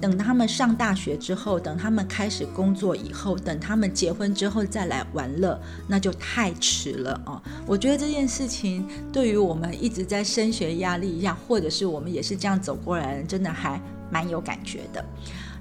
[0.03, 7.41] 等他们上大学之后，等他们开始工作以后，等他们结婚之后再来玩乐，那就太迟了哦！
[7.65, 13.81] 我觉得这件事情对于我们一直在升学压力一样，或者是我们也是这样走过来的人，真的还
[14.11, 15.05] 蛮有感觉的。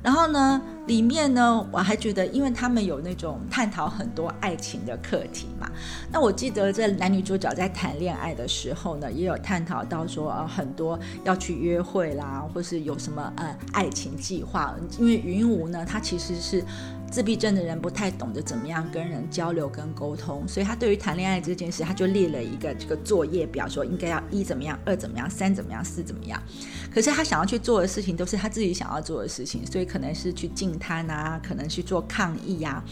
[0.02, 5.70] 然后呢，里面呢，我还觉得，因为他们有那种探讨很多爱情的课题嘛。
[6.10, 14.74] 那我记得这男女主角在谈恋爱的时候呢，也有探讨到说，呃，很多要去约会啦，或是有什么呃爱情计划。
[14.98, 16.64] 因为云无呢，他其实是。
[17.12, 26.42] 自闭症的人不太懂得怎么样跟人交流跟沟通，所以他对于谈恋爱这件事，他就列了一个这个作业表，说应该要一怎么样，二怎么样，三怎么样，四怎么样。
[26.90, 32.82] 可是他想要去做的事情都是他自己想要做的事情，所以可能是去进摊啊，可能去做抗议呀。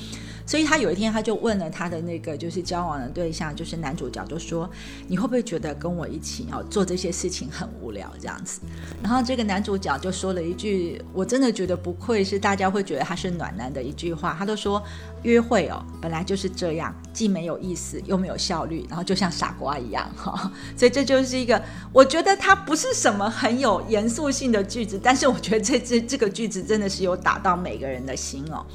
[0.51, 4.69] 所以他有一天他就问了他的那个就是交往的对象，就是男主角，就说
[5.07, 8.61] 你会不会觉得跟我一起哦做这些事情很无聊这样子？
[9.01, 14.83] 然后这个男主角就说了一句，我真的觉得不愧是大家会觉得他是暖男的一句话，他都说
[15.23, 20.51] 约会哦本来就是这样，既没有意思又没有效率，然后就像傻瓜一样哈。
[20.77, 28.67] 所以这就是一个我觉得他不是什么很有严肃性的句子，但是我觉得这这这个句子真的是有打到每个人的心哦。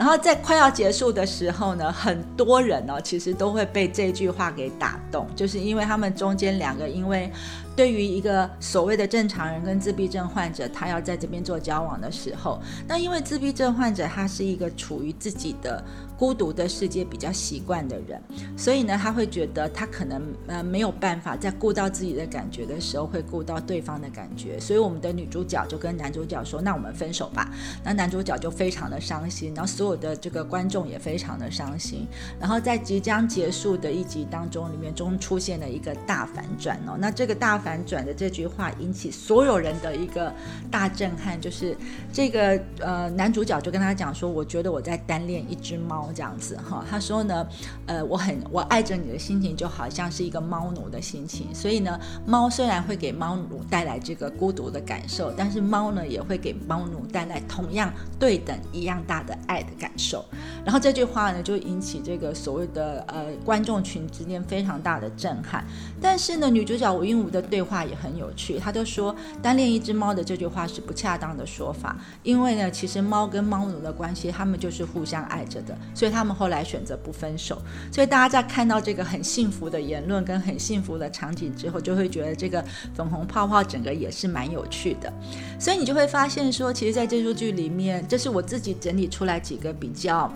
[0.00, 7.30] 然后在快要结束的时候呢，很多人呢，其实都会被这句话给打动，就是因为他们中间两个，因为
[7.76, 15.84] 对于一个所谓的正常人跟自闭症患者，他要在这边做交往的时候，那因为自闭症患者他是一个处于自己的。
[16.20, 18.20] 孤独的世界比较习惯的人，
[18.54, 24.60] 所以呢，他会觉得他可能呃没有办法在顾到自己的感觉的时候，会顾到对方的感觉。
[24.60, 27.50] 所以我们的女主角就跟男主角说：“那我们分手吧。”
[27.82, 32.06] 那男主角就非常的伤心，然后所有的这个观众也非常的伤心。
[32.38, 36.98] 然后在即将结束的一集当中，里面中出现了一个大反转哦。
[36.98, 40.30] 那这个大反转的这句话引起所有人的一个
[40.70, 41.74] 大震撼，就是
[42.12, 47.46] 这个呃男主角就跟他讲说：“我觉得我在单恋一只猫。”这样子哈，他说呢，
[47.86, 60.24] 呃，我很我爱着你的心情就好像是一个猫奴的心情，所以呢，猫虽然会给猫奴带来这个孤独的感受，但是猫呢也会给猫奴带来同样对等一样大的爱的感受。
[60.64, 65.64] 然后这句话呢就引起这个所谓的呃观众群之间非常大的震撼。
[66.00, 75.76] 但是呢，女主角吴英武的对话也很有趣，她就说单恋一只猫的这句话是不恰当的说法，因为呢，其实猫跟猫奴的关系，他们就是互相爱着的。
[76.00, 77.60] 所以他们后来选择不分手，
[77.92, 85.12] 所以大家在看到这个很幸福的言论跟很幸福的场景之后，就会觉得这个粉红泡泡整个也是蛮有趣的。
[85.58, 90.32] 所以你就会发现说，其实在这出剧里面，这是我自己整理出来几个比较。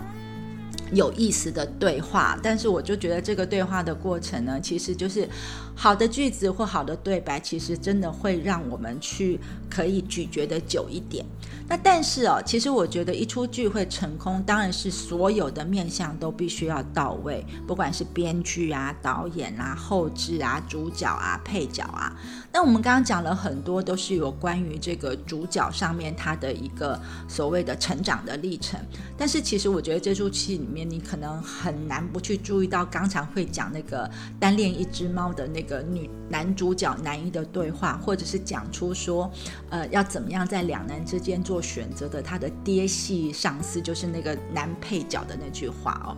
[0.93, 5.27] 有意思的对话，但是我就觉得这个对话的过程呢，其实就是
[5.73, 9.39] 好的句子或好的对白，其实真的会让我们去
[9.75, 11.25] 可以咀嚼的久一点。
[11.67, 22.15] 那但是哦，其实我觉得一出剧会成功，当然是所有的面相都必须要到位，不管是编剧啊、导演啊、后置啊、主角啊、配角啊。
[22.53, 28.79] 那我们刚刚讲了很多，都是有关于这个主角上面他的一个所谓的成长的历程。
[29.17, 34.09] 但是其实我觉得这出戏里面，你可能很难不去注意到，刚才会讲那个
[34.39, 39.29] 单恋一只猫的那个女男主角男一的对话，或者是讲出说，
[39.69, 41.61] 呃，要怎么样在两难之间做。
[41.65, 46.15] 选择的他的爹系上司就是那个男配角的那句话哦。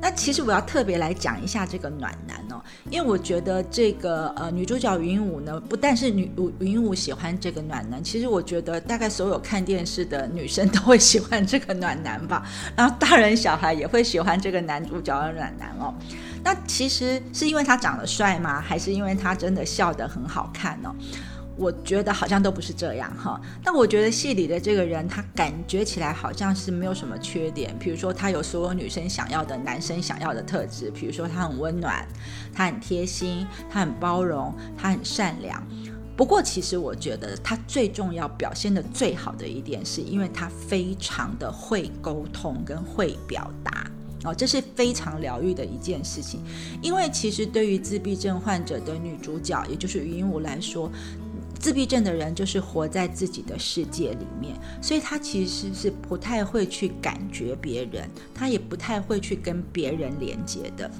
[0.00, 12.46] 那其实我要特别来讲一下这个暖男哦，因为我觉得这个呃女主角云武呢，不但是女云武喜欢这个暖男，其实我觉得大概所有看电视的女生都会喜欢这个暖男吧。
[12.74, 15.94] 然后大人小孩也会喜欢这个男主角的暖男哦。
[16.42, 18.60] 那其实是因为他长得帅吗？
[18.60, 20.94] 还是因为他真的笑得很好看呢？
[21.58, 27.74] 我觉得好像都不是这样哈，但我觉得戏里的这个人，他感觉起来好像是没有什么缺点。
[27.80, 30.88] 比如说，他有所有女生想要的、男生想要的特质。
[30.92, 32.06] 比如说，他很温暖，
[32.54, 35.60] 他很贴心，他很包容，他很善良。
[36.16, 43.84] 不过，其实我觉得他最重要、表现的最好的一点，是因为他非常的会沟通跟会表达
[44.24, 46.40] 哦，这是非常疗愈的一件事情。
[46.80, 50.88] 因为其实对于自闭症患者的女主角，也就是云舞来说。
[51.58, 60.90] 自闭症的人就是活在自己的世界里面，所以他其实是不太会去感觉别人，他也不太会去跟别人连接的。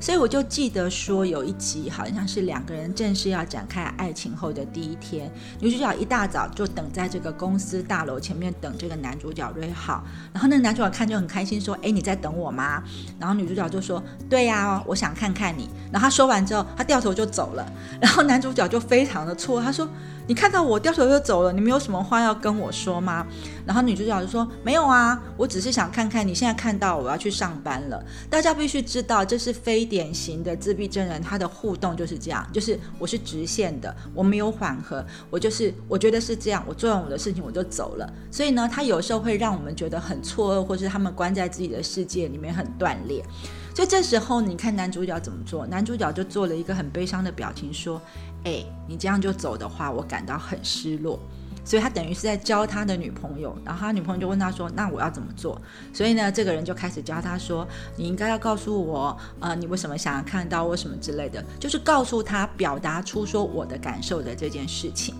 [0.00, 5.30] 所以我就记得说，有一集好像是两个人正式要展开爱情后的第一天，
[5.60, 12.82] 女主角一大早就等在这个公司大楼前面等这个男主角瑞浩，然后那个男主角看就很开心，说：“哎，你在等我吗？”
[13.18, 19.88] 然后女主角就说：“对呀，我想看看你。”然后他说完之后，他掉头就走了，然后男主角就非常的错，他说。
[20.28, 23.26] 你看到我掉头就走了，你没有什么话要跟我说吗？
[23.64, 38.12] 然后女主角就说：“没有啊，我只是想看看你现在看到我要去上班了。”大家必须知道，这是非典型的自闭症人，他的互动就是这样，就是我是直线的，我没有缓和，我就是我觉得是这样，我做完我的事情我就走了。
[38.30, 43.24] 所以呢，他有时候会让我们觉得很错愕，或是他们关在自己的世界里面很断裂。
[43.74, 45.64] 就这时候，你看男主角怎么做？
[45.68, 48.02] 男主角就做了一个很悲伤的表情，说
[48.44, 51.18] ：“哎，你这样就走的话，我感到很失落。”
[51.64, 55.60] 所以他等于是在教他的女朋友，然后他女朋友就问他说：“那我要怎么做？”
[55.92, 65.14] 所以呢，这个人就开始教他说：“你应该要告诉我，呃，你为什么想要看到我什么之类的，就是告诉他表达出说我的感受的这件事情。”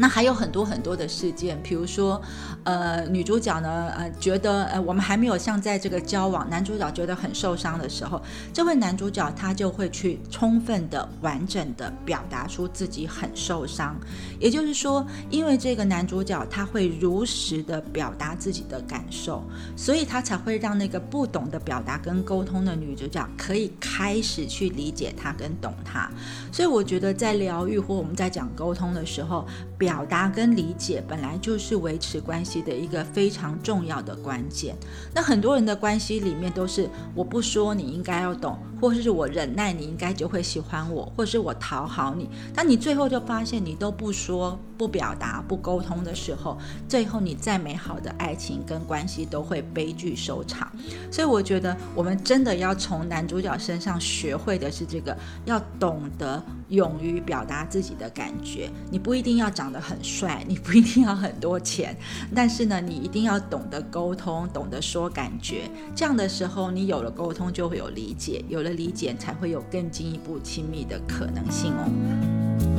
[0.00, 2.18] 那还有很多很多的事件，比如说，
[2.64, 8.18] 呃，女主角呢，呃，觉得呃，我们还没有像在这个交往，男主角觉得很受伤的时候，
[8.50, 13.94] 这位男主角他就会去充分的、完整的表达出自己很受伤。
[14.38, 19.44] 也就是说，因为这个男主角他会如实的表达自己的感受，
[19.76, 26.10] 所以他才会让那个不懂得表达跟沟通的女主角可以开始去理解他跟懂他。
[26.50, 29.46] 所以我觉得在疗愈或我们在讲沟通的时候，
[29.76, 34.76] 表表达跟理解本来就是维持关系的一个非常重要的关键。
[35.12, 42.30] 那很多人的关系里面都是我不说你应该要懂，或者是我忍耐你应该就会喜欢我，或是我讨好你。
[42.54, 46.56] 但你最后就发现你都不说、不表达、不沟通的时候，
[46.88, 50.70] 最后你再美好的爱情跟关系都会悲剧收场。
[51.10, 55.16] 所以我觉得我们真的要从男主角身上学会的是这个，
[55.46, 56.40] 要懂得
[56.70, 58.70] 勇于表达自己的感觉。
[58.90, 59.78] 你不一定要长得。
[59.80, 61.96] 很帅，你不一定要很多钱，
[62.34, 65.62] 但是呢，你一定要懂得沟通，懂得说感觉。
[65.96, 72.69] 这样的时候，你有了沟通，就会有理解，有了理解，才会有更进一步亲密的可能性哦。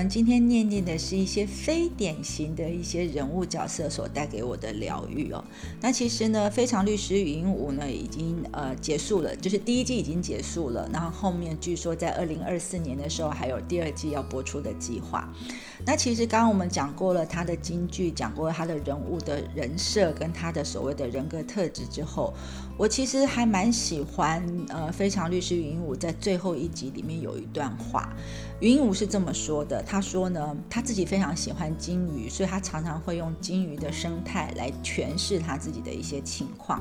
[0.00, 5.44] 们今天念念的是一些非典型的一些人物角色所带给我的疗愈哦。
[5.82, 10.88] 那其实呢，《非常律师语音五》呢已经呃结束了，就是第一季已经结束了。
[10.90, 15.30] 然后后面据说在二零二四年的时候还有第二季要播出的计划。
[15.84, 22.32] 那其实刚刚我们讲过了他的京剧，讲过了他的人物的人设跟他的所谓的人格特质之后，
[22.78, 28.14] 我其实还蛮喜欢呃《非常律师语音五》在最后一集里面有一段话。
[28.60, 36.78] 云武是这么说的，他说呢，他自己非常喜欢金鱼，所以他常常会用金鱼的生态来诠释他自己的一些情况。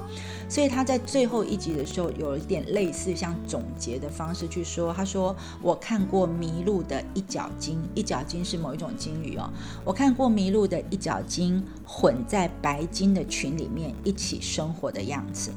[0.49, 9.49] 所以他在最后一集的时候，有一点类似像总结的方式去说，他说：“我看过迷路的一角鲸，一角鲸是某一种金鱼哦，
[9.85, 15.49] 我看过迷路的一角鲸混在白鲸的群里面一起生活的样子。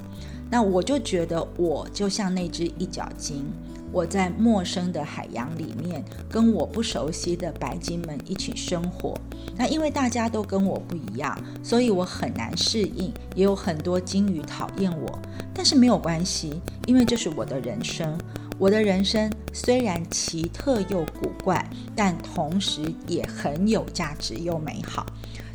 [0.49, 3.45] 那我就觉得我就像那只一角鲸。”
[3.93, 9.14] 我在陌生的海洋里面，跟我不熟悉的白鲸们一起生活。
[9.55, 15.18] 那因为大家都跟我不一样，所以我很难适应，也有很多鲸鱼讨厌我。
[15.53, 18.18] 但是没有关系，因为这是我的人生。
[18.59, 25.05] 我的人生虽然奇特又古怪，但同时也很有价值又美好。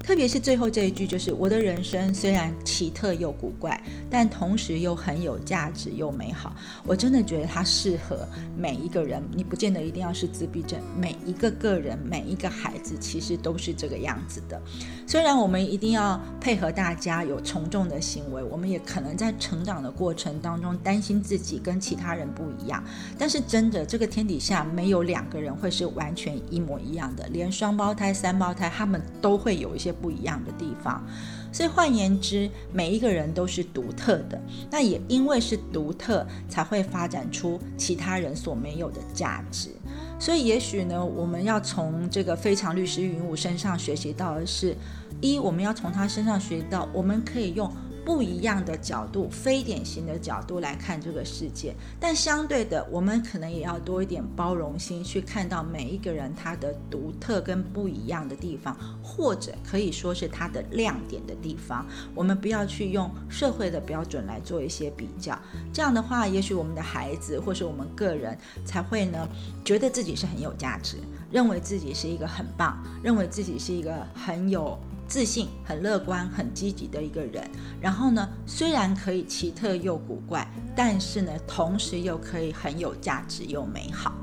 [0.07, 3.77] 特别是最后这一句，就是我的人生虽然奇特又古怪，
[4.09, 6.55] 但同时又很有价值又美好。
[6.85, 14.61] 我真的觉得它适合每一个人，你不见得一定要是自闭症，每一个个人，每一个孩子，其实都是这个样子的。
[15.05, 22.81] 虽然我们一定要配合大家有从众的行为，我们也可能在成长的过程当中担心自己跟其他人不一样。
[23.17, 29.93] 但是真的，这个天底下没有两个人会是完全一模一样的，连双胞胎、三胞胎，他们都会有一些。
[30.01, 31.03] 不一样的地方，
[31.51, 34.41] 所以换言之，每一个人都是独特的。
[34.69, 39.69] 那也因为是独特，才会发展出其他人所没有的价值。
[40.19, 44.75] 所以，也许呢，我们要从这个非常律师云武身上学习到的是：
[45.21, 47.71] 一，我们要从他身上学到，我们可以用
[48.07, 51.75] 不一样的角度、非典型的角度来看这个世界。
[51.99, 61.85] 但相对的，我们可能也要多一点包容心，去看到每一个人他的独特跟不一样的地方，或者可以说是他的亮点的地方。
[62.15, 65.37] 我们不要去用社会的标准来做一些比较，
[65.73, 69.27] 这样的话，也许我们的孩子或是我们个人才会呢，
[69.65, 70.95] 觉得自己是很有价值，
[71.29, 74.79] 认为自己是一个很棒，认为自己是一个很有。
[75.07, 77.49] 自信、很乐观、很积极的一个人，
[77.79, 84.13] 然后呢，虽然可以奇特又古怪，但是呢，同时又可以很有价值又美好。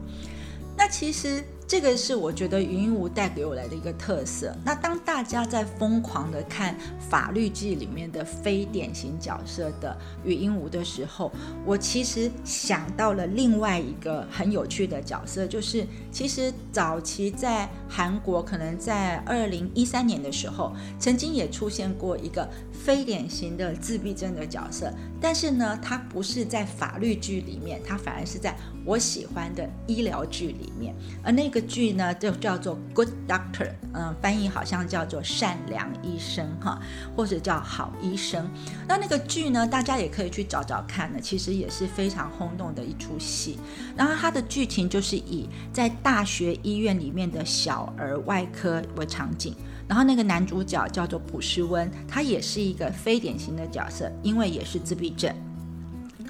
[0.77, 1.45] 那其实。
[1.67, 4.55] 这个是我觉得云无带给我来的一个特色。
[4.65, 11.33] 那当大家在疯狂的看法律剧里面的非典型角色的语音无的时候，
[11.65, 22.49] 我其实想到了另外一个很有趣的角色，就是其实早期在韩国，可能在二零一三年的时候，曾经也出现过一个
[22.85, 28.55] 非典型的自闭症的角色，但是呢，他不是在法律剧里面，他反而是在
[28.85, 31.55] 我喜欢的医疗剧里面，而那。
[31.55, 36.83] 个剧呢就叫做 Good Doctor，嗯，翻译好像叫做善良医生哈，
[37.15, 38.51] 或者叫好医生。
[38.89, 43.57] 那那个剧呢，大家也可以去找找看呢，其实也是非常轰动的一出戏。
[43.97, 49.55] 然后它的剧情就是以在大学医院里面的小儿外科为场景，
[49.89, 55.35] 然后那个男主角叫做普世温，他也是一个非典型的角色，因为也是自闭症。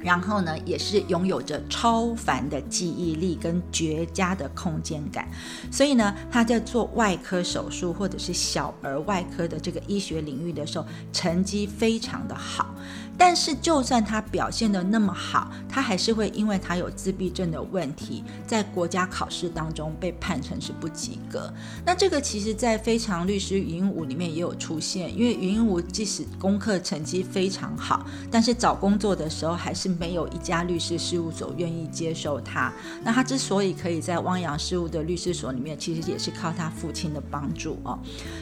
[0.03, 5.27] 然后呢，也是拥有着超凡的记忆力跟绝佳的空间感，
[5.71, 12.75] 所以呢，他在做外科手术或者是小儿外科的这个医学领域的时候，成绩非常的好。
[13.17, 21.53] 但是，就算他表现的那么好，他还是会因为他有自闭症的问题，在国家考试当中被判成是不及格。
[21.87, 32.73] 那这个其实，在《非常律师云武》里面也有出现，因为云武即使功课成绩非常好，但是找工作的时候还是没有一家律师事务所愿意接受他。
[33.05, 37.97] 那他之所以可以在汪洋事务的律师所里面，其实也是靠他父亲的帮助哦。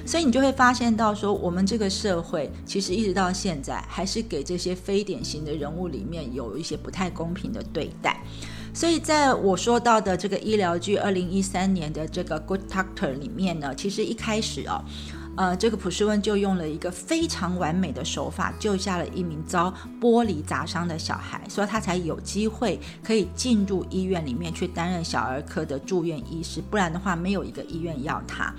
[0.07, 4.62] 所以你就会发现到说，我们这个社会其实一直到现在还是给这。
[4.63, 8.23] 些非典型的人物里面有一些不太公平的对待，
[8.73, 14.85] 所以在我说到的这个医疗剧二零一三年的这个《Good Doctor》里面呢，其实一开始哦。
[15.35, 28.55] 呃，这个普世温就用了一个非常完美的手法，救下了一名遭玻璃砸伤的小孩，所以他才有机会可以进入医院里面去担任小儿科的住院医师，不然的话，没有一个医院要他。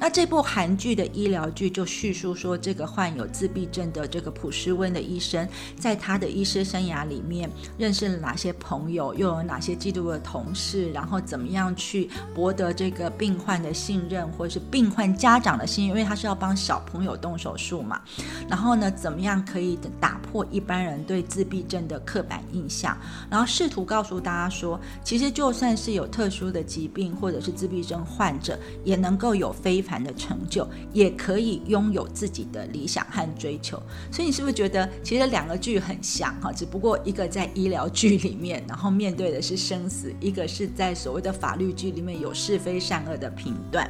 [0.00, 5.48] 那这部韩剧的医疗剧就叙述说，这个患有自闭症的这个普世温的医生，
[5.78, 7.48] 在他的医师生涯里面
[7.78, 16.15] 认识了哪些朋友，又有哪些嫉妒的同事，然后怎么样去博得这个病患的信任，或者是病患家长的信任，因为他。
[16.16, 18.00] 是要帮小朋友动手术嘛？
[18.48, 22.96] 然后呢，怎么样可以打破一般人对自闭症的刻板印象？
[23.30, 33.80] 然后试图告诉大家说，其实就算是有特殊的疾病或者是自闭症患者，也能够有非凡的成就，也可以拥有自己的理想和追求。
[34.10, 36.50] 所以你是不是觉得其实两个剧很像哈？
[36.50, 43.88] 只不过一个在医疗剧里面，然后面对的是生死；一个是在所谓的法律剧里面有是非善恶的评断。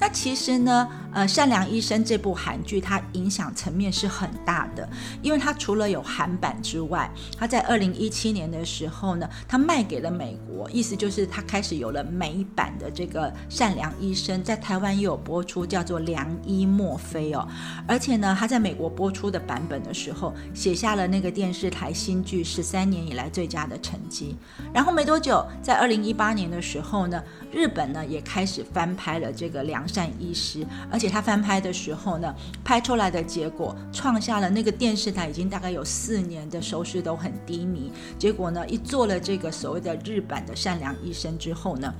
[0.00, 4.88] 那其实呢，呃，《善良医生》这部韩剧，它影响层面是很大的，
[5.20, 17.46] 因为它除了有韩版之外，它在二零一七年的时候呢，它卖给了美国，意思就是它开始有了美版的这个《善良医生》，在台湾也有播出，叫做《良医莫非》哦。
[17.86, 24.34] 而且呢，它在美国播出的版本的时候，写下了那个电视台新剧十三年以来最佳的成绩。
[24.72, 27.22] 然后没多久，在二零一八年的时候呢，
[27.52, 29.86] 日本呢也开始翻拍了这个《良》。
[29.92, 32.34] 善医师，而且他翻拍的时候呢，
[32.64, 37.92] 拍出来的结果创下了那个电视台已经大概有四年的收视都很低迷。
[38.18, 41.92] 结果呢，一做了这个所谓的日版的善良医生之后呢。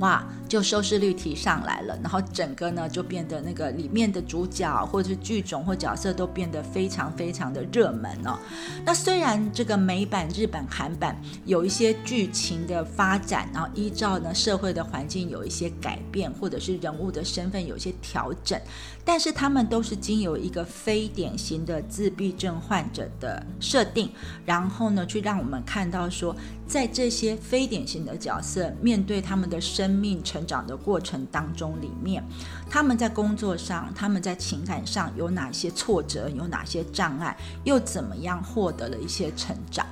[0.00, 8.38] 哇，就收视率提上来了，然后整个呢就变得那个里面的主角或者是剧种或角色都变得非常非常的热门哦。
[8.86, 18.58] 那虽然这个美版、日版、韩版有一些剧情的发展，然后依照呢社会的环境有一些改变，或者是人物的身份有一些调整，
[19.04, 24.10] 但是他们都是经由一个非典型的自闭症患者的设定，
[24.46, 26.34] 然后呢去让我们看到说，
[26.66, 29.98] 在这些非典型的角色面对他们的生。
[29.98, 32.22] 命成成长的过程当中，里面
[32.70, 39.84] 他们在工作上，他们在情感上有哪些挫折，有哪些障碍，又怎么样获得了一些成长？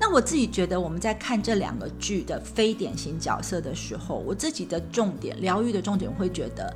[0.00, 6.74] 那我自己觉得，我们在看这两个剧的非典型角色的时候，我自己的重点疗愈的重点会觉得，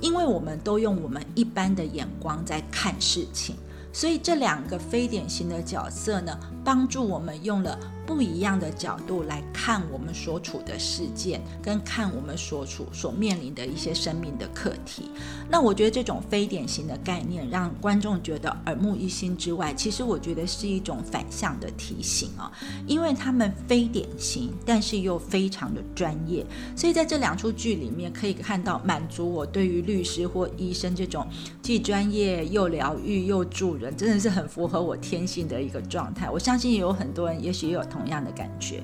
[0.00, 3.54] 因为我们都用我们一般的眼光在看事情。
[3.92, 7.78] 所以这两个非典型的角色呢，帮助我们用了。
[8.06, 15.10] 不一样的角度来看我们所处的事件，跟看我们所处所面临的一些生命的课题。
[15.50, 22.50] 那我觉得这种非典型的概念，让观众觉得耳目一新之外，其实我觉得是一种反向的提醒啊，
[22.86, 26.46] 因为他们非典型，但是又非常的专业。
[26.76, 31.26] 所以在这两出剧里面，可以看到满足我对于律师或医生这种
[31.60, 36.30] 既专业又疗愈又助人，真的是很符合我天性的一个状态。
[36.30, 37.82] 我相信也有很多人，也许也有。
[37.96, 38.82] 同样的感觉，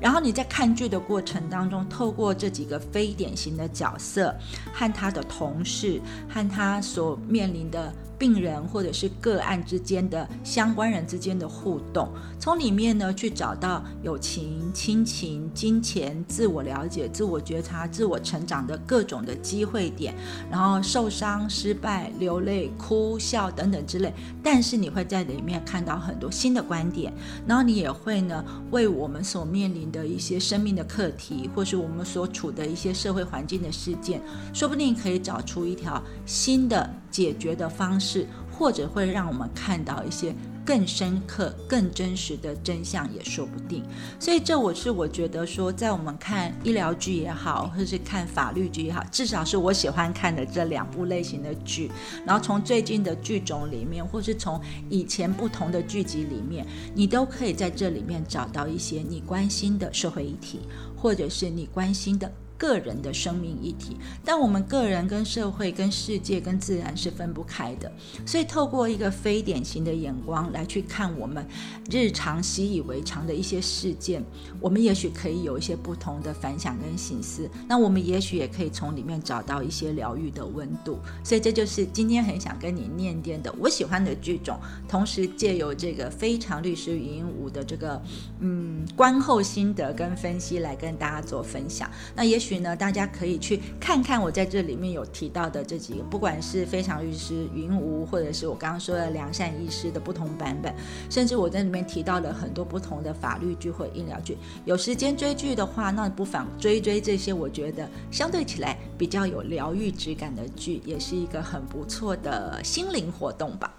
[0.00, 4.34] 然后你在看剧的过程当中，透过这几个非典型的角色
[4.72, 7.92] 和他的同事和他所面临的。
[8.20, 12.06] 病人或者是个案之间的相关人之间的互动，
[12.38, 20.14] 从里面呢去找到友情、亲情、金钱、自我了解、自我觉察、自我成长的各种的机会点，
[20.50, 24.12] 然后受伤、失败、流泪、哭笑等等之类。
[24.42, 27.10] 但是你会在里面看到很多新的观点，
[27.46, 34.20] 然后你也会呢为我们所面临的一些生命的课题，或是我们所处的一些社会环境的事件，
[34.52, 36.90] 说不定可以找出一条新的。
[37.10, 40.34] 解决的方式，或者会让我们看到一些
[40.64, 43.82] 更深刻、更真实的真相，也说不定。
[44.20, 51.90] 所以，这我是我觉得说，在我们看医疗剧也好，或是看法律剧也好，至少是我喜欢看的这两部类型的剧。
[52.24, 60.60] 然后，从最近的剧种里面，或是从以前不同的剧集里面，你都可以在这里面找到一些你关心的社会议题，
[60.96, 62.30] 或者是你关心的。
[62.60, 67.90] 个人的生命一体，但我们个人跟社会、跟世界、跟自然是分不开的。
[68.26, 71.42] 所以，透过一个非典型的眼光来去看我们
[71.90, 74.22] 日常习以为常的一些事件，
[74.60, 77.48] 我们也许可以有一些不同的反响跟心思。
[77.66, 80.98] 那我们也许也可以从里面找到一些疗愈的温度。
[81.24, 88.02] 所以，这就是今天很想跟你念念的我喜欢的剧种，同时借由这个非常律师语音舞的这个
[88.40, 91.90] 嗯观后心得跟分析来跟大家做分享。
[92.14, 92.49] 那也许。
[92.58, 100.74] 呢，大家可以去看看我在这里面有提到的这几个，不管是非常律师云无，或者是我刚刚说的良善医师的不同版本，
[101.08, 104.36] 甚至我在里面提到了很多不同的法律剧或医疗剧。
[104.64, 113.72] 有时间追剧的话，那不妨追追这些，我觉得相对起来比较有疗愈质感的剧，也是一个很不错的心灵活动吧。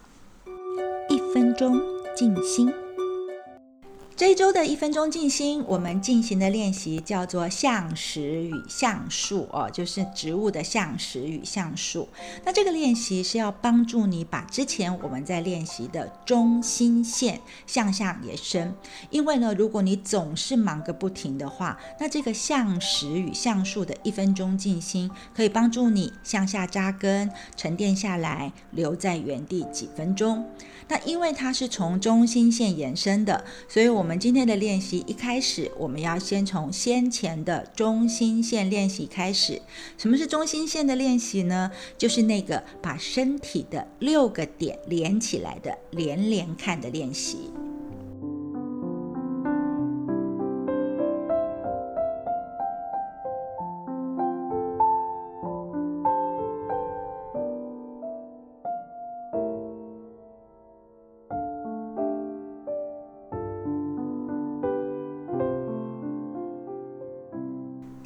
[1.10, 1.80] 一分钟
[2.16, 2.72] 静心。
[4.22, 12.08] 这一周的一分钟静心，我们进行的练习叫做橡实与橡树哦，就是植物的橡实与橡树。
[12.46, 18.72] 那这个练习是要帮助你把之前我们在练习的中心线向下延伸。
[19.10, 30.46] 因为呢，如果你总是忙个不停的话，那这个橡实与橡树的一分钟静心可以帮助你向下扎根、沉淀下来，留在原地几分钟。
[30.92, 34.12] 那因为它是从中心线延伸的，所以我们。
[34.20, 39.62] 今天的练习一开始，我们要先从先前的中心线练习开始。
[39.98, 41.72] 什么是中心线的练习呢？
[41.98, 47.50] 就是那个把身体的六个点连起来的连连看的练习。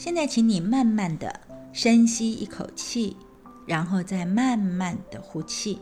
[0.06, 1.42] 现在，请你慢慢的
[1.74, 3.18] 深吸一口气，
[3.66, 5.80] 然后再慢慢的呼气，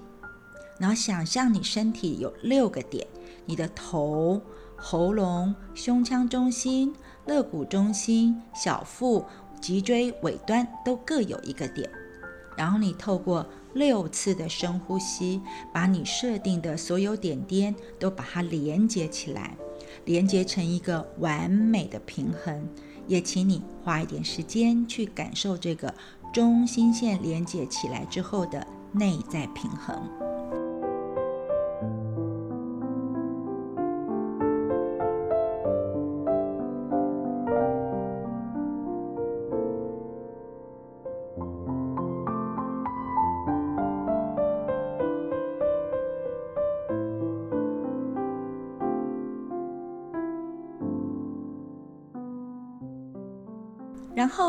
[0.79, 3.05] 然后想象你身体有六个点：
[3.45, 4.41] 你的头、
[4.77, 6.95] 喉咙、胸腔中心、
[7.25, 9.25] 肋骨中心、小腹、
[9.59, 11.89] 脊椎尾端都各有一个点。
[12.55, 15.41] 然后你透过六次的深呼吸，
[15.73, 19.57] 把你设定的所有点点都把它连接起来，
[20.05, 22.65] 连接成一个完美的平衡。
[23.07, 25.93] 也请你花一点时间去感受这个
[26.33, 30.22] 中心线连接起来之后的内在平衡。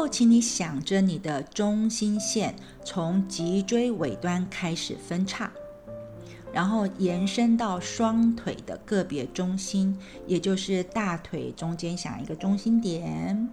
[0.09, 5.51] 请你想着你的中心线从脊椎尾端开始分叉，
[6.53, 13.49] 然后延伸到双腿的个别中心，也就是大腿中间想一个中心点，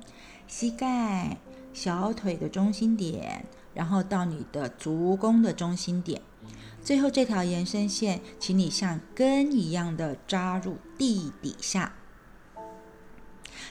[0.47, 1.37] 膝盖、
[1.73, 6.21] 小腿的中心点，然后到你的足弓的中心点，
[6.83, 11.93] 最后这条延伸线，请你像根一样的扎入地底下。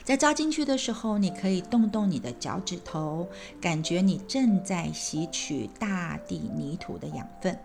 [0.03, 3.27] 在扎进去的时候，你可以动动你的脚趾头，
[3.61, 7.57] 感觉你正在吸取大地泥土的养分。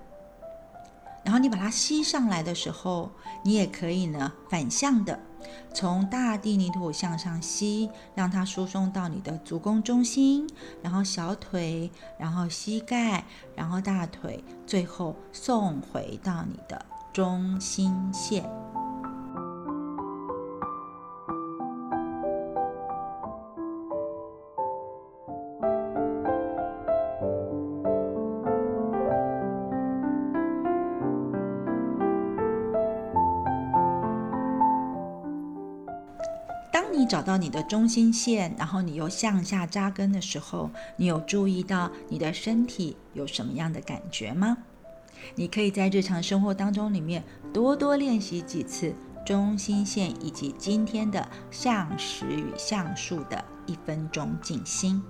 [1.25, 3.11] 然后你把它吸上来的时候，
[3.43, 5.19] 你也可以呢反向的
[5.75, 10.47] 从大地泥土向上吸，让它输送到你的足弓中心，
[10.83, 13.25] 然后小腿，然后膝盖，
[13.57, 18.49] 然后大腿，最后送回到你的中心线。
[37.07, 44.59] 找到你的中心线，然后你又向下扎根的时候，你有注意到你的身体有什么样的感觉吗？
[45.35, 48.95] 你可以在日常生活当中里面多多练习几次
[49.25, 55.03] 中心线，以及今天的向实与向数的一分钟静心。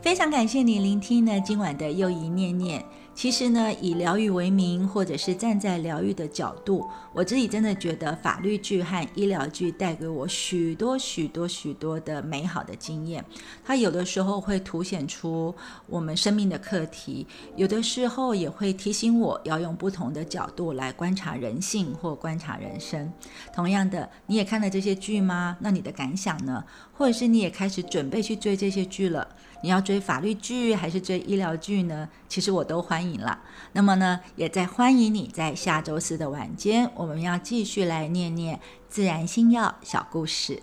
[0.00, 2.84] 非常感谢你聆听呢今晚的又一念念。
[3.14, 13.24] 其实呢，以疗愈为名，或者是站在疗愈的角度，我自己真的觉得法律剧和医疗剧带给我许多许多许多的美好的经验。
[13.64, 15.54] 它有的时候会凸显出
[15.86, 23.10] 我们生命的课题，有的时候也会提醒我要用不同的角度来观察人性或观察人生。
[23.54, 25.56] 同样的，你也看了这些剧吗？
[25.60, 26.64] 那你的感想呢？
[26.92, 29.26] 或者是你也开始准备去追这些剧了？
[29.64, 32.06] 你要追法律剧还是追医疗剧呢？
[32.28, 33.40] 其实我都欢迎了。
[33.72, 38.60] 那么呢，也在欢迎你在下周四的晚间，我们要继续来念念
[38.90, 40.62] 自然星耀小故事。